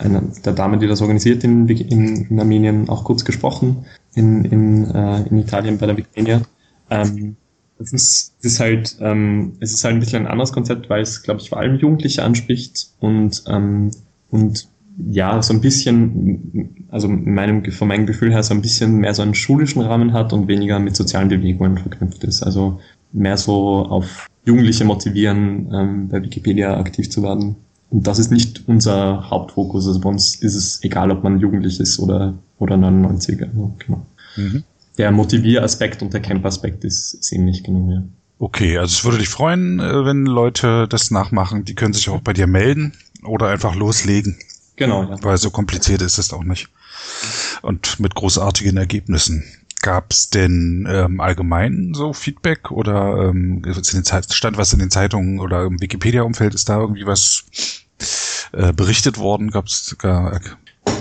[0.01, 3.85] einer der Dame, die das organisiert in, in, in Armenien, auch kurz gesprochen
[4.15, 6.41] in, in, äh, in Italien bei der Wikipedia.
[6.89, 7.35] Ähm,
[7.79, 11.01] es ist, es ist halt, ähm, es ist halt ein bisschen ein anderes Konzept, weil
[11.01, 13.91] es, glaube ich, vor allem Jugendliche anspricht und, ähm,
[14.29, 14.67] und
[15.09, 19.13] ja, so ein bisschen, also in meinem, von meinem Gefühl her so ein bisschen mehr
[19.13, 22.43] so einen schulischen Rahmen hat und weniger mit sozialen Bewegungen verknüpft ist.
[22.43, 22.79] Also
[23.11, 27.55] mehr so auf Jugendliche motivieren, ähm, bei Wikipedia aktiv zu werden.
[27.91, 29.85] Und das ist nicht unser Hauptfokus.
[29.85, 33.41] Also bei uns ist es egal, ob man jugendlich ist oder, oder 99.
[33.41, 34.05] Also, genau.
[34.37, 34.63] Mhm.
[34.97, 38.03] Der Motivieraspekt und der Camp-Aspekt ist, ist ähnlich genau, ja.
[38.39, 41.65] Okay, also es würde dich freuen, äh, wenn Leute das nachmachen.
[41.65, 44.37] Die können sich auch bei dir melden oder einfach loslegen.
[44.77, 45.17] Genau, ja.
[45.21, 46.69] Weil so kompliziert ist es auch nicht.
[47.61, 49.43] Und mit großartigen Ergebnissen.
[49.81, 55.65] Gab es denn ähm, allgemein so Feedback oder ähm, stand was in den Zeitungen oder
[55.65, 56.53] im Wikipedia-Umfeld?
[56.53, 57.45] Ist da irgendwie was
[58.53, 59.51] äh, berichtet worden?
[59.51, 60.39] Gab es gar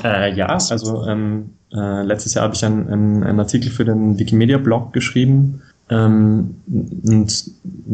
[0.05, 4.93] äh, ja, also ähm, äh, letztes Jahr habe ich einen, einen, Artikel für den Wikimedia-Blog
[4.93, 6.57] geschrieben ähm,
[7.05, 7.45] und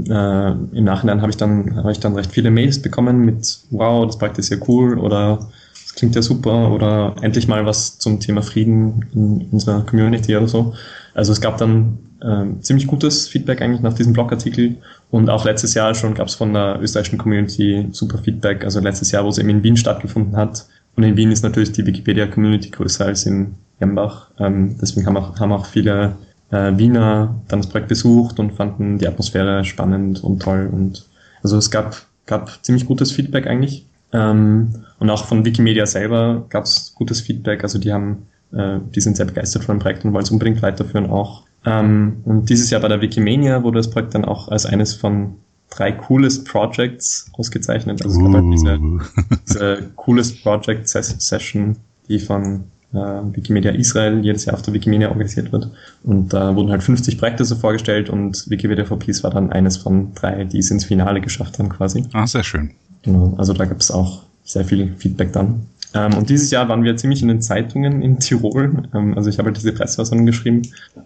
[0.09, 4.07] äh, im Nachhinein habe ich dann habe ich dann recht viele Mails bekommen mit Wow,
[4.07, 5.49] das Projekt ist ja cool oder
[5.97, 10.75] klingt ja super oder endlich mal was zum Thema Frieden in unserer Community oder so.
[11.15, 14.77] Also es gab dann äh, ziemlich gutes Feedback eigentlich nach diesem Blogartikel
[15.11, 18.65] und auch letztes Jahr schon gab es von der österreichischen Community super Feedback.
[18.65, 20.67] Also letztes Jahr, wo es eben in Wien stattgefunden hat.
[20.97, 24.31] Und in Wien ist natürlich die Wikipedia-Community größer als in Jambach.
[24.39, 26.17] Ähm, deswegen haben auch, haben auch viele
[26.51, 30.69] äh, Wiener dann das Projekt besucht und fanden die Atmosphäre spannend und toll.
[30.73, 31.07] Und
[31.43, 31.97] also es gab,
[32.27, 33.87] gab ziemlich gutes Feedback eigentlich.
[34.13, 37.63] Ähm, und auch von Wikimedia selber gab es gutes Feedback.
[37.63, 40.63] Also die haben, äh, die sind sehr begeistert von dem Projekt und wollen es unbedingt
[40.63, 41.45] weiterführen auch.
[41.67, 45.35] Ähm, und dieses Jahr bei der Wikimania wurde das Projekt dann auch als eines von
[45.69, 48.03] drei Coolest Projects ausgezeichnet.
[48.03, 49.01] Also es gab halt diese, uh.
[49.47, 51.77] diese Coolest Project Session,
[52.09, 55.71] die von äh, Wikimedia Israel jedes Jahr auf der Wikimedia organisiert wird.
[56.05, 59.77] Und da wurden halt 50 Projekte so vorgestellt und Wikimedia for Peace war dann eines
[59.77, 62.05] von drei, die es ins Finale geschafft haben quasi.
[62.13, 62.71] Ah, sehr schön.
[63.03, 65.67] Genau, also da gibt es auch sehr viel Feedback dann.
[65.95, 68.89] Ähm, und dieses Jahr waren wir ziemlich in den Zeitungen in Tirol.
[68.95, 70.63] Ähm, also ich habe halt diese Presseversion geschrieben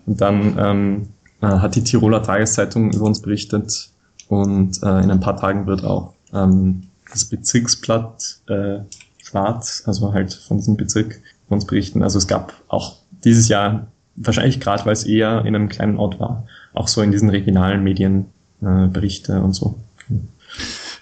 [0.07, 1.09] und dann ähm,
[1.41, 3.91] äh, hat die Tiroler Tageszeitung über uns berichtet
[4.29, 8.79] und äh, in ein paar Tagen wird auch das Bezirksblatt äh,
[9.21, 12.05] Schwarz, also halt von diesem Bezirk, uns berichten.
[12.05, 16.21] Also es gab auch dieses Jahr, wahrscheinlich gerade weil es eher in einem kleinen Ort
[16.21, 18.27] war, auch so in diesen regionalen Medien
[18.61, 19.81] Berichte und so.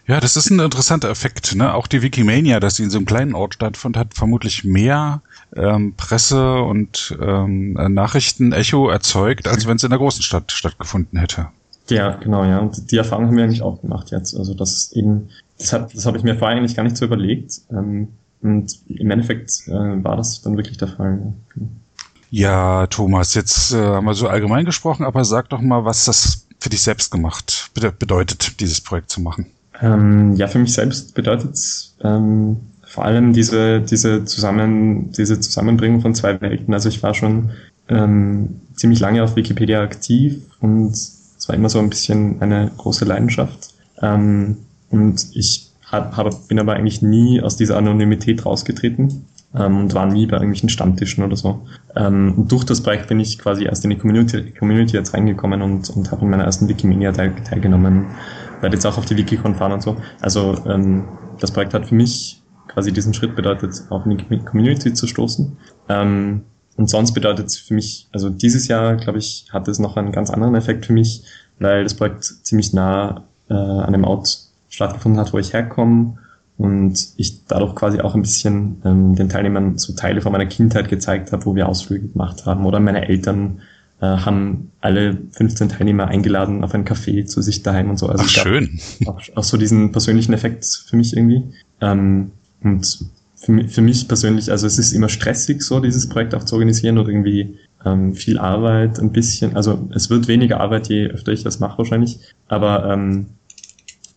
[0.09, 1.54] Ja, das ist ein interessanter Effekt.
[1.54, 1.74] Ne?
[1.74, 5.20] Auch die Wikimania, dass sie in so einem kleinen Ort stattfand, hat vermutlich mehr
[5.54, 11.48] ähm, Presse und ähm, Nachrichten-Echo erzeugt, als wenn es in der großen Stadt stattgefunden hätte.
[11.90, 12.59] Ja, genau, ja.
[12.59, 14.34] Und die Erfahrung haben wir eigentlich auch gemacht jetzt.
[14.34, 15.28] Also das eben,
[15.59, 17.61] das habe das hab ich mir vorher eigentlich gar nicht so überlegt.
[17.70, 18.09] Ähm,
[18.40, 21.34] und im Endeffekt äh, war das dann wirklich der Fall.
[22.30, 26.46] Ja, Thomas, jetzt äh, haben wir so allgemein gesprochen, aber sag doch mal, was das
[26.61, 29.46] für dich selbst gemacht bedeutet, dieses Projekt zu machen.
[29.81, 36.01] Ähm, ja, für mich selbst bedeutet es ähm, vor allem diese, diese, Zusammen, diese Zusammenbringung
[36.01, 36.72] von zwei Welten.
[36.74, 37.51] Also ich war schon
[37.89, 43.05] ähm, ziemlich lange auf Wikipedia aktiv und es war immer so ein bisschen eine große
[43.05, 43.74] Leidenschaft.
[44.01, 44.57] Ähm,
[44.91, 50.07] und ich hab, hab, bin aber eigentlich nie aus dieser Anonymität rausgetreten ähm, und war
[50.07, 51.66] nie bei irgendwelchen Stammtischen oder so.
[51.97, 55.62] Ähm, und durch das Projekt bin ich quasi erst in die Community, Community jetzt reingekommen
[55.62, 58.07] und, und habe in meiner ersten Wikimedia teil, teilgenommen
[58.61, 59.96] werde jetzt auch auf die Wikicon fahren und so.
[60.20, 61.04] Also ähm,
[61.40, 65.56] das Projekt hat für mich quasi diesen Schritt bedeutet, auch in die Community zu stoßen.
[65.88, 66.42] Ähm,
[66.76, 70.12] und sonst bedeutet es für mich, also dieses Jahr, glaube ich, hatte es noch einen
[70.12, 71.24] ganz anderen Effekt für mich,
[71.59, 76.18] weil das Projekt ziemlich nah äh, an dem Ort stattgefunden hat, wo ich herkomme
[76.56, 80.88] und ich dadurch quasi auch ein bisschen ähm, den Teilnehmern so Teile von meiner Kindheit
[80.88, 83.61] gezeigt habe, wo wir Ausflüge gemacht haben oder meine Eltern
[84.01, 88.09] äh, haben alle 15 Teilnehmer eingeladen auf ein Café zu sich daheim und so.
[88.09, 88.78] Also Ach, schön.
[89.07, 91.42] Auch, auch, so diesen persönlichen Effekt für mich irgendwie.
[91.80, 92.32] Ähm,
[92.62, 92.99] und
[93.36, 96.55] für mich, für mich persönlich, also es ist immer stressig, so dieses Projekt auch zu
[96.55, 99.57] organisieren oder irgendwie ähm, viel Arbeit, ein bisschen.
[99.57, 102.18] Also es wird weniger Arbeit, je öfter ich das mache wahrscheinlich.
[102.49, 103.26] Aber ähm,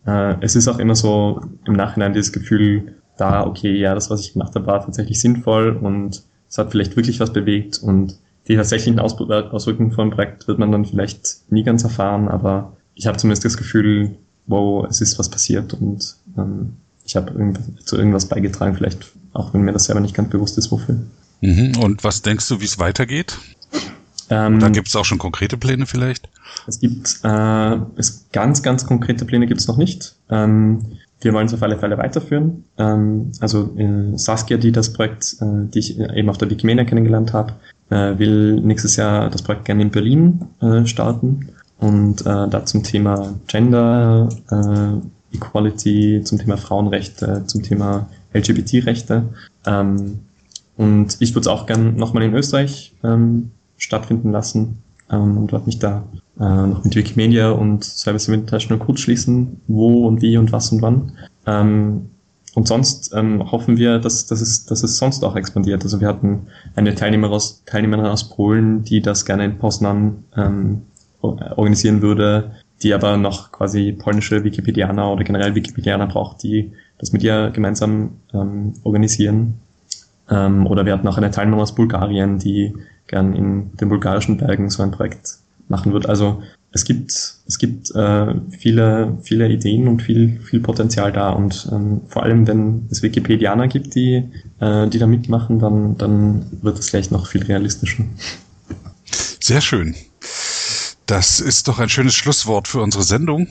[0.05, 4.21] äh, es ist auch immer so im Nachhinein dieses Gefühl da, okay, ja, das, was
[4.21, 8.17] ich gemacht habe, war tatsächlich sinnvoll und es hat vielleicht wirklich was bewegt und
[8.51, 13.07] die tatsächlichen Auswirkungen von einem Projekt wird man dann vielleicht nie ganz erfahren, aber ich
[13.07, 16.73] habe zumindest das Gefühl, wow, es ist was passiert und ähm,
[17.05, 17.53] ich habe
[17.85, 20.99] zu irgendwas beigetragen, vielleicht auch wenn mir das selber nicht ganz bewusst ist, wofür.
[21.39, 21.77] Mhm.
[21.81, 23.37] Und was denkst du, wie es weitergeht?
[24.29, 26.27] Ähm, da gibt es auch schon konkrete Pläne vielleicht?
[26.67, 30.15] Es gibt äh, es ganz, ganz konkrete Pläne gibt es noch nicht.
[30.29, 32.65] Ähm, wir wollen es auf alle Fälle weiterführen.
[32.77, 37.31] Ähm, also äh, Saskia, die das Projekt, äh, die ich eben auf der Wikimania kennengelernt
[37.31, 37.53] habe,
[37.91, 42.83] äh, will nächstes Jahr das Projekt gerne in Berlin äh, starten und äh, da zum
[42.83, 49.23] Thema Gender äh, Equality, zum Thema Frauenrechte, zum Thema LGBT-Rechte.
[49.65, 50.19] Ähm,
[50.77, 55.67] und ich würde es auch gern nochmal in Österreich ähm, stattfinden lassen ähm, und dort
[55.67, 56.03] mich da
[56.39, 60.81] äh, noch mit Wikimedia und Service International kurz schließen, wo und wie und was und
[60.81, 61.11] wann.
[61.45, 62.09] Ähm,
[62.53, 65.83] und sonst ähm, hoffen wir, dass, dass, es, dass es sonst auch expandiert.
[65.83, 70.81] Also wir hatten eine Teilnehmer aus, Teilnehmerin aus Polen, die das gerne in Poznan ähm,
[71.21, 77.23] organisieren würde, die aber noch quasi polnische Wikipedianer oder generell Wikipedianer braucht, die das mit
[77.23, 79.59] ihr gemeinsam ähm, organisieren.
[80.29, 82.73] Ähm, oder wir hatten auch eine Teilnehmer aus Bulgarien, die
[83.07, 85.37] gern in den bulgarischen Bergen so ein Projekt
[85.67, 86.07] machen wird.
[86.07, 86.41] Also
[86.73, 91.31] es gibt, es gibt äh, viele, viele Ideen und viel, viel Potenzial da.
[91.31, 94.23] Und ähm, vor allem, wenn es Wikipedianer gibt, die,
[94.59, 98.05] äh, die da mitmachen, dann, dann wird es gleich noch viel realistischer.
[99.41, 99.95] Sehr schön.
[101.07, 103.49] Das ist doch ein schönes Schlusswort für unsere Sendung.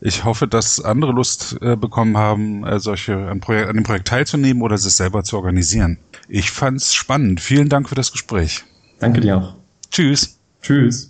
[0.00, 4.06] Ich hoffe, dass andere Lust äh, bekommen haben, äh, solche an, Projek an dem Projekt
[4.06, 5.98] teilzunehmen oder es selber zu organisieren.
[6.28, 7.40] Ich fand's spannend.
[7.40, 8.62] Vielen Dank für das Gespräch.
[9.00, 9.54] Danke dir auch.
[9.90, 10.38] Tschüss.
[10.62, 11.09] Tschüss.